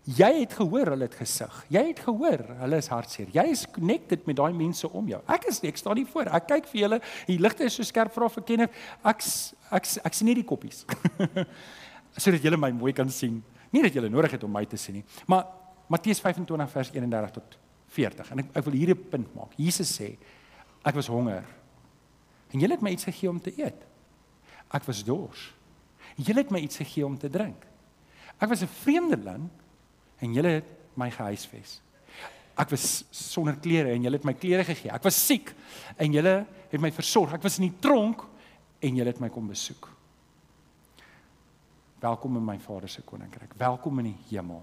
[0.07, 1.55] Jy het gehoor hulle het gesig.
[1.75, 3.31] Jy het gehoor hulle is hartseer.
[3.35, 5.19] Jy is connected met daai mense om jou.
[5.35, 6.31] Ek is ek staan nie voor.
[6.31, 6.99] Ek kyk vir julle.
[7.27, 8.69] Die ligte is so skerp vir of ek ken.
[9.03, 9.25] Ek
[9.75, 10.85] ek ek sien nie die koppies.
[12.23, 13.41] Sodat julle my mooi kan sien.
[13.75, 15.05] Nie dat julle nodig het om my te sien nie.
[15.27, 15.51] Maar
[15.91, 17.59] Matteus 25 vers 31 tot
[17.99, 18.31] 40.
[18.31, 19.59] En ek ek wil hier 'n punt maak.
[19.59, 20.15] Jesus sê
[20.87, 21.43] ek was honger.
[22.55, 23.83] En julle het my iets gegee om te eet.
[24.71, 25.53] Ek was dors.
[26.15, 27.67] Julle het my iets gegee om te drink.
[28.39, 29.51] Ek was 'n vreemdeling
[30.21, 31.81] en julle het my gehuisves.
[32.57, 34.93] Ek was sonder klere en julle het my klere gegee.
[34.93, 35.53] Ek was siek
[36.01, 36.39] en julle
[36.71, 37.35] het my versorg.
[37.37, 38.25] Ek was in die tronk
[38.81, 39.91] en julle het my kom besoek.
[42.01, 43.53] Welkom in my Vader se koninkryk.
[43.61, 44.63] Welkom in die hemel.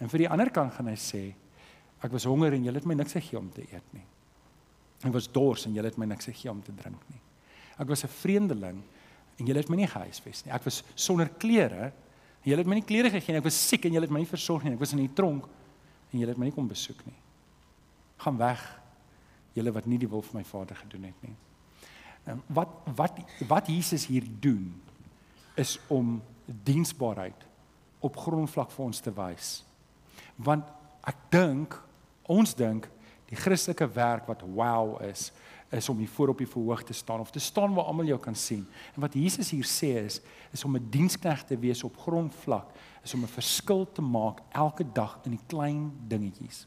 [0.00, 1.22] En vir die ander kant gaan hy sê
[2.00, 4.06] ek was honger en julle het my niks gegee om te eet nie.
[5.04, 7.20] Ek was dors en julle het my niks gegee om te drink nie.
[7.80, 8.80] Ek was 'n vreemdeling
[9.38, 10.52] en julle het my nie gehuisves nie.
[10.52, 11.92] Ek was sonder klere
[12.44, 13.40] julle het my nie klere gegee nie.
[13.42, 14.74] Ek was siek en julle het my nie versorg nie.
[14.74, 15.48] Ek was in die tronk
[16.10, 17.16] en julle het my nie kom besoek nie.
[18.24, 18.62] Gaan weg.
[19.56, 21.36] Julle wat nie die wil van my Vader gedoen het nie.
[22.30, 24.72] En wat wat wat Jesus hier doen
[25.60, 27.46] is om diensbaarheid
[28.00, 29.52] op grondvlak vir ons te wys.
[30.40, 30.68] Want
[31.08, 31.76] ek dink
[32.30, 32.88] ons dink
[33.30, 35.30] die Christelike werk wat wow is,
[35.70, 38.18] is om hier voor op die verhoog te staan of te staan waar almal jou
[38.20, 38.66] kan sien.
[38.94, 42.66] En wat Jesus hier sê is is om 'n diensknegt te wees op grondvlak,
[43.02, 46.66] is om 'n verskil te maak elke dag in die klein dingetjies.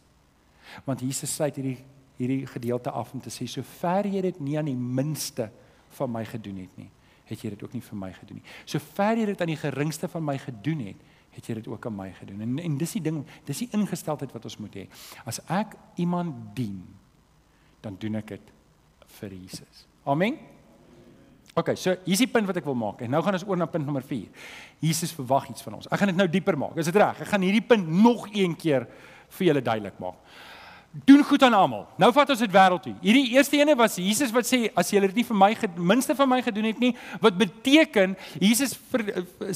[0.84, 1.84] Want Jesus sluit hierdie
[2.16, 5.52] hierdie gedeelte af om te sê so ver jy dit nie aan die minste
[5.98, 6.90] van my gedoen het nie,
[7.30, 8.46] het jy dit ook nie vir my gedoen nie.
[8.70, 11.96] Sover jy dit aan die geringste van my gedoen het, het jy dit ook aan
[11.98, 12.42] my gedoen.
[12.46, 14.88] En en dis die ding, dis die ingesteldheid wat ons moet hê.
[15.26, 16.84] As ek iemand dien,
[17.82, 18.53] dan doen ek dit
[19.20, 19.86] vir Jesus.
[20.10, 20.38] Amen.
[21.54, 23.04] OK, so hier's die punt wat ek wil maak.
[23.06, 24.48] En nou gaan ons oor na punt nommer 4.
[24.82, 25.90] Jesus verwag iets van ons.
[25.92, 26.80] Ek gaan dit nou dieper maak.
[26.82, 27.22] Is dit reg?
[27.22, 28.88] Ek gaan hierdie punt nog een keer
[29.38, 30.20] vir julle duidelik maak
[30.94, 31.88] doen goed aan almal.
[31.98, 32.92] Nou vat ons dit wêreld toe.
[33.02, 35.50] Hierdie eerste ene was Jesus wat sê as jy dit nie vir my
[35.90, 36.92] minste van my gedoen het nie,
[37.24, 39.02] wat beteken Jesus ver,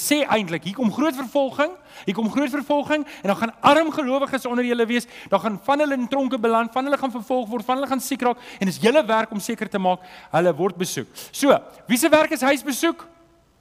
[0.02, 1.76] sê eintlik hier kom groot vervolging,
[2.08, 5.86] hier kom groot vervolging en dan gaan arm gelowiges onder julle wees, dan gaan van
[5.86, 8.72] hulle in tronke beland, van hulle gaan vervolg word, van hulle gaan siek raak en
[8.72, 10.02] dis julle werk om seker te maak
[10.34, 11.14] hulle word besoek.
[11.30, 11.54] So,
[11.86, 13.06] wie se werk is huisbesoek?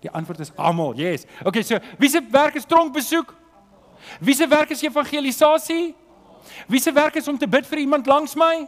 [0.01, 0.97] Die antwoord is almal.
[0.97, 1.29] Yes.
[1.45, 3.37] Okay, so wie se werk is tronkbesoek?
[4.21, 5.93] Wie se werk is evangelisasie?
[6.67, 8.67] Wie se werk is om te bid vir iemand langs my?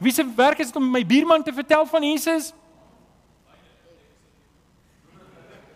[0.00, 2.52] Wie se werk is om my buurman te vertel van Jesus?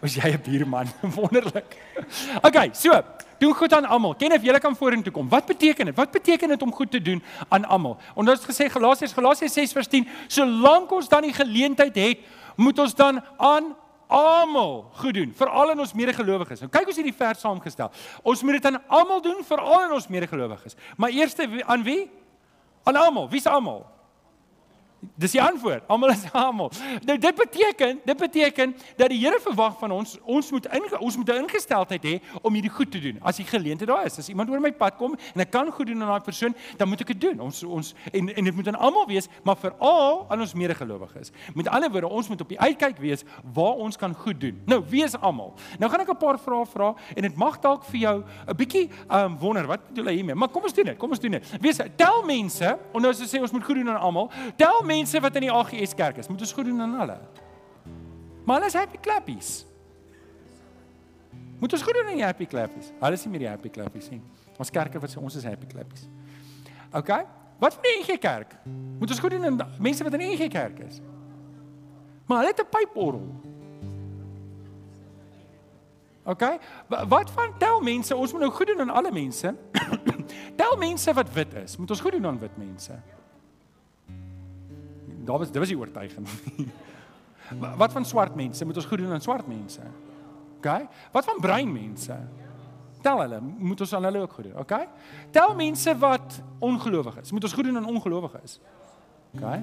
[0.03, 0.87] Is jy 'n buurman?
[1.19, 1.77] Wonderlik.
[2.43, 3.03] Okay, so,
[3.39, 4.15] doen goed aan almal.
[4.15, 5.29] Ken of jy kan vorentoe kom.
[5.29, 5.97] Wat beteken dit?
[5.97, 7.99] Wat beteken dit om goed te doen aan almal?
[8.15, 12.19] Ons het gesê Galasiërs Galasiërs 6:10, solank ons dan die geleentheid het,
[12.57, 13.75] moet ons dan aan
[14.07, 16.61] almal goed doen, veral in ons medegelowiges.
[16.63, 17.91] Nou kyk ons hierdie vers saamgestel.
[18.23, 20.77] Ons moet dit aan almal doen, veral in ons medegelowiges.
[20.97, 22.11] Maar eers aan wie?
[22.85, 23.29] Aan almal.
[23.31, 23.96] Wie's almal?
[25.01, 25.85] Dis die antwoord.
[25.87, 26.71] Almal is almal.
[27.05, 31.17] Nou dit beteken, dit beteken dat die Here verwag van ons, ons moet in ons
[31.17, 33.19] moet 'n ingesteldheid hê om hierdie goed te doen.
[33.21, 35.87] As die geleentheid daar is, as iemand oor my pad kom en ek kan goed
[35.87, 37.41] doen aan daai persoon, dan moet ek dit doen.
[37.41, 41.31] Ons ons en en dit moet aan almal wees, maar veral aan ons medegelowiges.
[41.55, 44.63] Met ander woorde, ons moet op die uitkyk wees waar ons kan goed doen.
[44.67, 45.55] Nou, wie is almal?
[45.79, 48.91] Nou gaan ek 'n paar vrae vra en dit mag dalk vir jou 'n bietjie
[49.11, 50.35] um wonder wat bedoel hy hiermee.
[50.35, 50.99] Maar kom ons doen dit.
[50.99, 51.61] Kom ons doen dit.
[51.61, 54.86] Wees tel mense, en nou as jy sê ons moet goed doen aan almal, tel
[54.87, 57.19] mense wat in die AGS kerk is, moet ons goed doen aan hulle.
[58.45, 59.67] Maar hulle is happy clappies.
[61.59, 62.93] Moet ons goed doen aan die happy clappies.
[63.01, 64.23] Hulle is nie meer die happy clappies nie.
[64.57, 66.07] Ons kerke wat sê ons is happy clappies.
[66.97, 67.13] OK?
[67.59, 68.55] Wat van die NG Kerk?
[68.99, 71.01] Moet ons goed doen aan mense wat in die NG Kerk is?
[72.27, 73.29] Maar hulle het 'n pyporrel.
[76.25, 76.45] OK?
[77.09, 78.17] Wat van tel mense?
[78.17, 79.55] Ons moet nou goed doen aan alle mense.
[80.61, 81.77] tel mense wat wit is.
[81.77, 82.93] Moet ons goed doen aan wit mense?
[85.27, 86.27] Daar was dit was die oortuiging.
[87.83, 88.65] wat van swart mense?
[88.65, 89.83] Moet ons goed doen aan swart mense?
[90.59, 90.69] OK?
[91.13, 92.19] Wat van bruin mense?
[93.07, 94.73] Tel hulle, moet ons aan hulle ook goed doen, OK?
[95.31, 97.31] Tel mense wat ongelowig is.
[97.31, 98.59] Moet ons goed doen aan ongelowiges?
[99.37, 99.61] OK?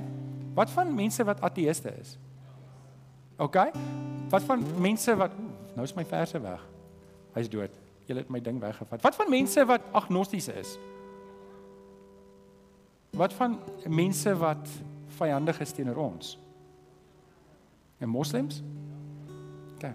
[0.54, 2.18] Wat van mense wat ateëste is?
[3.38, 3.58] OK?
[4.30, 5.36] Wat van mense wat
[5.74, 6.62] nou is my verse weg.
[7.34, 7.74] Hy's dood.
[8.06, 9.02] Jy het my ding weggevat.
[9.02, 10.76] Wat van mense wat agnosties is?
[13.18, 14.70] Wat van mense wat
[15.18, 16.38] vyandig is teenoor ons.
[17.98, 18.62] En moslems?
[19.76, 19.94] OK.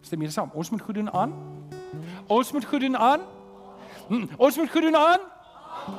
[0.00, 0.50] Stem hier saam.
[0.54, 1.34] Ons moet goed doen aan.
[2.26, 3.20] Ons moet goed doen aan.
[4.08, 5.28] Hm, ons moet goed doen aan.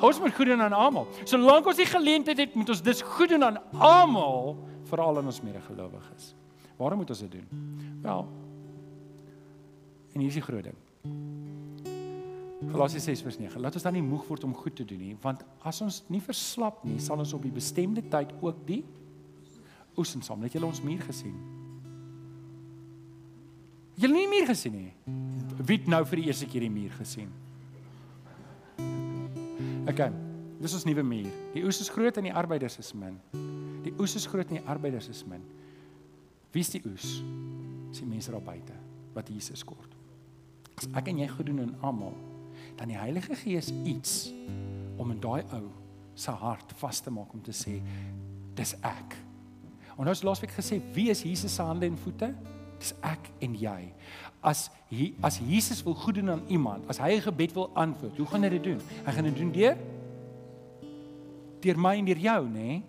[0.02, 1.08] Ons moet goed doen aan almal.
[1.24, 4.58] Solank ons die geleentheid het, moet ons dis goed doen aan almal,
[4.90, 6.34] veral aan ons medegelowiges.
[6.78, 7.48] Waarom moet ons dit doen?
[8.02, 8.28] Wel.
[10.14, 10.78] En hier is die groot ding.
[12.62, 13.58] Galasiërs 6:9.
[13.58, 16.22] Laat ons dan nie moeg word om goed te doen nie, want as ons nie
[16.22, 18.84] verslap nie, sal ons op die bestemde tyd ook die
[19.98, 20.46] oes insamel.
[20.46, 21.36] Het julle ons muur gesien?
[23.96, 24.94] Julle nie muur gesien nie.
[25.62, 27.30] Wie het nou vir die eerste keer die muur gesien?
[29.90, 30.06] OK.
[30.62, 31.30] Dis ons nuwe muur.
[31.56, 33.18] Die oes is groot en die arbeiders is min.
[33.82, 35.42] Die oes is groot en die arbeiders is min.
[36.54, 37.22] Wie is die oes?
[37.90, 38.78] Dis die mense daar buite
[39.16, 39.96] wat Jesus kort.
[40.78, 42.14] As ek en jy goed doen aan almal,
[42.78, 44.34] dan die Heilige Gees iets
[44.98, 45.70] om in daai ou
[46.14, 47.80] se hart vas te maak om te sê
[48.58, 49.16] dis ek.
[49.98, 52.32] En ons laasweek gesê wie is Jesus se hande en voete?
[52.82, 53.80] Dis ek en jy.
[54.42, 58.18] As hy as Jesus wil goed doen aan iemand, as hy 'n gebed wil antwoord,
[58.18, 58.82] hoe gaan hy dit doen?
[59.06, 59.78] Hy gaan dit doen deur
[61.62, 62.52] deur my en deur jou, nê?
[62.52, 62.84] Nee?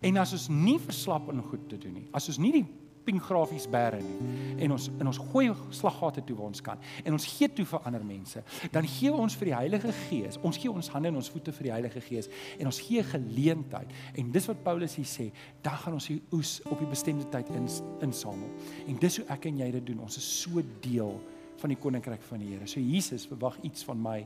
[0.00, 2.66] En as ons nie verslap om goed te doen nie, as ons nie die
[3.04, 4.30] pink grafies bære nie.
[4.64, 6.80] En ons in ons gooi slaggate toe waar ons kan.
[7.04, 8.42] En ons gee toe vir ander mense.
[8.74, 11.68] Dan gee ons vir die Heilige Gees ons gee ons hande en ons voete vir
[11.68, 13.92] die Heilige Gees en ons gee geleentheid.
[14.18, 15.28] En dis wat Paulus hier sê
[15.64, 17.68] dan gaan ons die oes op die bestemde tyd in
[18.04, 18.50] insamel.
[18.88, 20.04] En dis hoe ek en jy dit doen.
[20.06, 21.16] Ons is so deel
[21.62, 22.66] van die koninkryk van die Here.
[22.66, 24.20] So Jesus verwag iets van my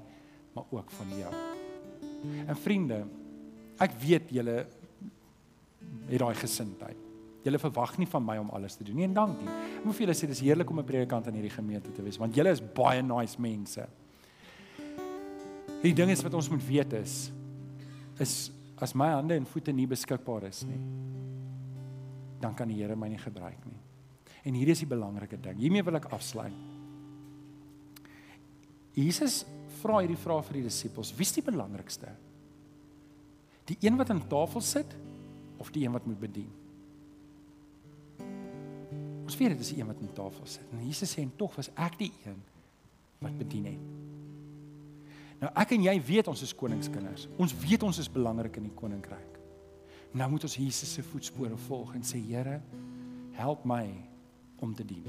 [0.57, 1.33] maar ook van jou.
[2.47, 3.05] En vriende
[3.83, 4.63] ek weet julle
[6.09, 7.06] het daai gesindheid
[7.47, 9.47] Julle verwag nie van my om alles te doen nie en dankie.
[9.47, 12.35] Ek vir julle sê dis heerlik om 'n predikant in hierdie gemeente te wees want
[12.35, 13.87] julle is baie nice mense.
[15.83, 17.31] Die ding is wat ons moet weet is
[18.19, 20.81] is as my hande en voete nie beskikbaar is nie
[22.41, 23.81] dan kan die Here my nie gebruik nie.
[24.47, 25.59] En hier is die belangrike ding.
[25.59, 26.55] Hiermee wil ek afsluit.
[28.97, 29.45] Jesus
[29.81, 32.13] vra hierdie vraag vir die disippels: Wie is die belangrikste?
[33.67, 34.95] Die een wat aan tafel sit
[35.59, 36.53] of die een wat moet bedien?
[39.37, 40.69] Ons weet dit is die een wat aan tafel sit.
[40.73, 42.39] En Jesus sê en tog was ek die een
[43.21, 43.83] wat bedien het.
[45.43, 47.27] Nou ek en jy weet ons is koningskinders.
[47.37, 49.37] Ons weet ons is belangrik in die koninkryk.
[50.17, 52.63] Nou moet ons Jesus se voetspore volg en sê Here,
[53.37, 53.85] help my
[54.65, 55.05] om te dien.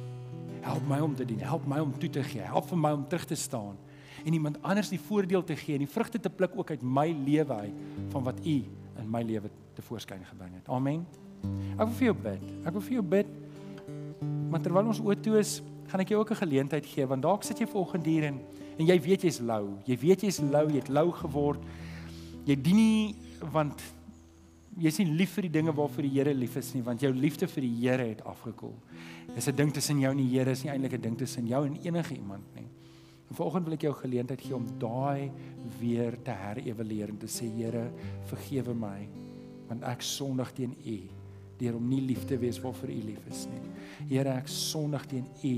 [0.60, 1.40] Help my om te dien.
[1.40, 2.44] Help my om toe te gee.
[2.44, 3.80] Help vir my om terug te staan
[4.26, 7.08] en iemand anders die voordeel te gee en die vrugte te pluk ook uit my
[7.16, 8.60] lewe uit van wat U
[9.00, 9.48] in my lewe
[9.78, 10.68] te voorskyn gebring het.
[10.68, 11.08] Amen.
[11.78, 12.48] Ek wil vir jou bid.
[12.66, 13.38] Ek wil vir jou bid.
[14.50, 15.60] Maar terwyl ons oop toe is,
[15.92, 18.40] gaan ek jou ook 'n geleentheid gee want dalk sit jy vanoggend hier en
[18.78, 19.74] en jy weet jy's lou.
[19.86, 21.62] Jy weet jy's lou, jy't lou geword.
[22.46, 23.16] Jy dien nie
[23.52, 23.82] want
[24.78, 27.48] jy's nie lief vir die dinge waarvoor die Here lief is nie, want jou liefde
[27.48, 28.76] vir die Here het afgekoel.
[29.34, 31.66] Dis 'n ding tussen jou en die Here, is nie eintlik 'n ding tussen jou
[31.66, 32.68] en enige iemand nie.
[33.30, 35.32] En vanoggend wil ek jou geleentheid gee om daai
[35.80, 37.92] weer te herevalueer en te sê Here,
[38.26, 39.10] vergewe my
[39.68, 41.17] want ek sondig teen U
[41.60, 43.62] deur om nie lief te wees waarvoor U lief is nie.
[44.10, 45.58] Here, ek sondig teen U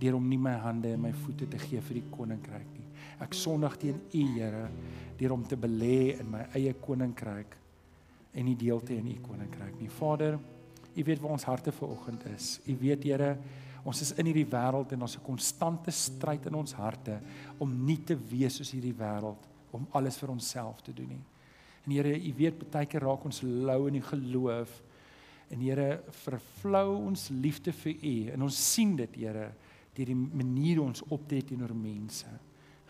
[0.00, 2.88] deur om nie my hande en my voete te gee vir die koninkryk nie.
[3.24, 4.66] Ek sondig teen U, Here,
[5.16, 7.56] deur om te belê in my eie koninkryk
[8.36, 9.88] en nie deel te in U koninkryk nie.
[9.88, 10.36] Vader,
[10.96, 12.56] U weet waar ons harte vanoggend is.
[12.68, 13.36] U weet, Here,
[13.86, 17.20] ons is in hierdie wêreld en ons 'n konstante stryd in ons harte
[17.58, 19.38] om nie te wees soos hierdie wêreld,
[19.72, 21.24] om alles vir onsself te doen nie.
[21.86, 24.82] En Here, U weet baie keer raak ons lou in die geloof.
[25.54, 29.50] En Here, vervlou ons liefde vir U en ons sien dit, Here,
[29.96, 32.28] deur die manier ons optree teenoor mense.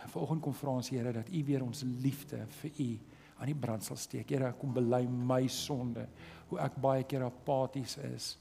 [0.03, 2.91] En vanoggend kom vra ons Here dat U weer ons liefde vir U
[3.37, 4.31] aan die brand sal steek.
[4.33, 6.07] Here, kom bely my sonde,
[6.51, 8.33] hoe ek baie keer apaties is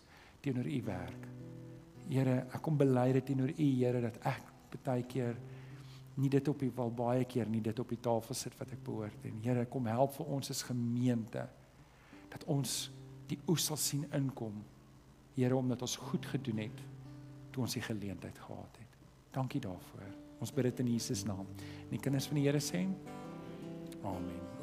[0.45, 1.28] teenoor u werk.
[2.07, 4.51] Here, ek kom bely dit teenoor u, Here, dat ek
[4.86, 5.38] baie keer
[6.20, 8.84] nie dit op die wel baie keer nie dit op die tafel sit wat ek
[8.86, 11.43] behoort en Here, kom help vir ons as gemeente
[12.32, 12.86] dat ons
[13.30, 14.57] die oes sal sien inkom.
[15.36, 16.84] Here, omdat ons goed gedoen het
[17.51, 18.99] toe ons die geleentheid gehad het.
[19.36, 20.11] Dankie daarvoor.
[20.43, 21.47] Ons bid dit in Jesus naam.
[21.86, 22.86] En die kinders van die Here sê:
[24.03, 24.55] Amen.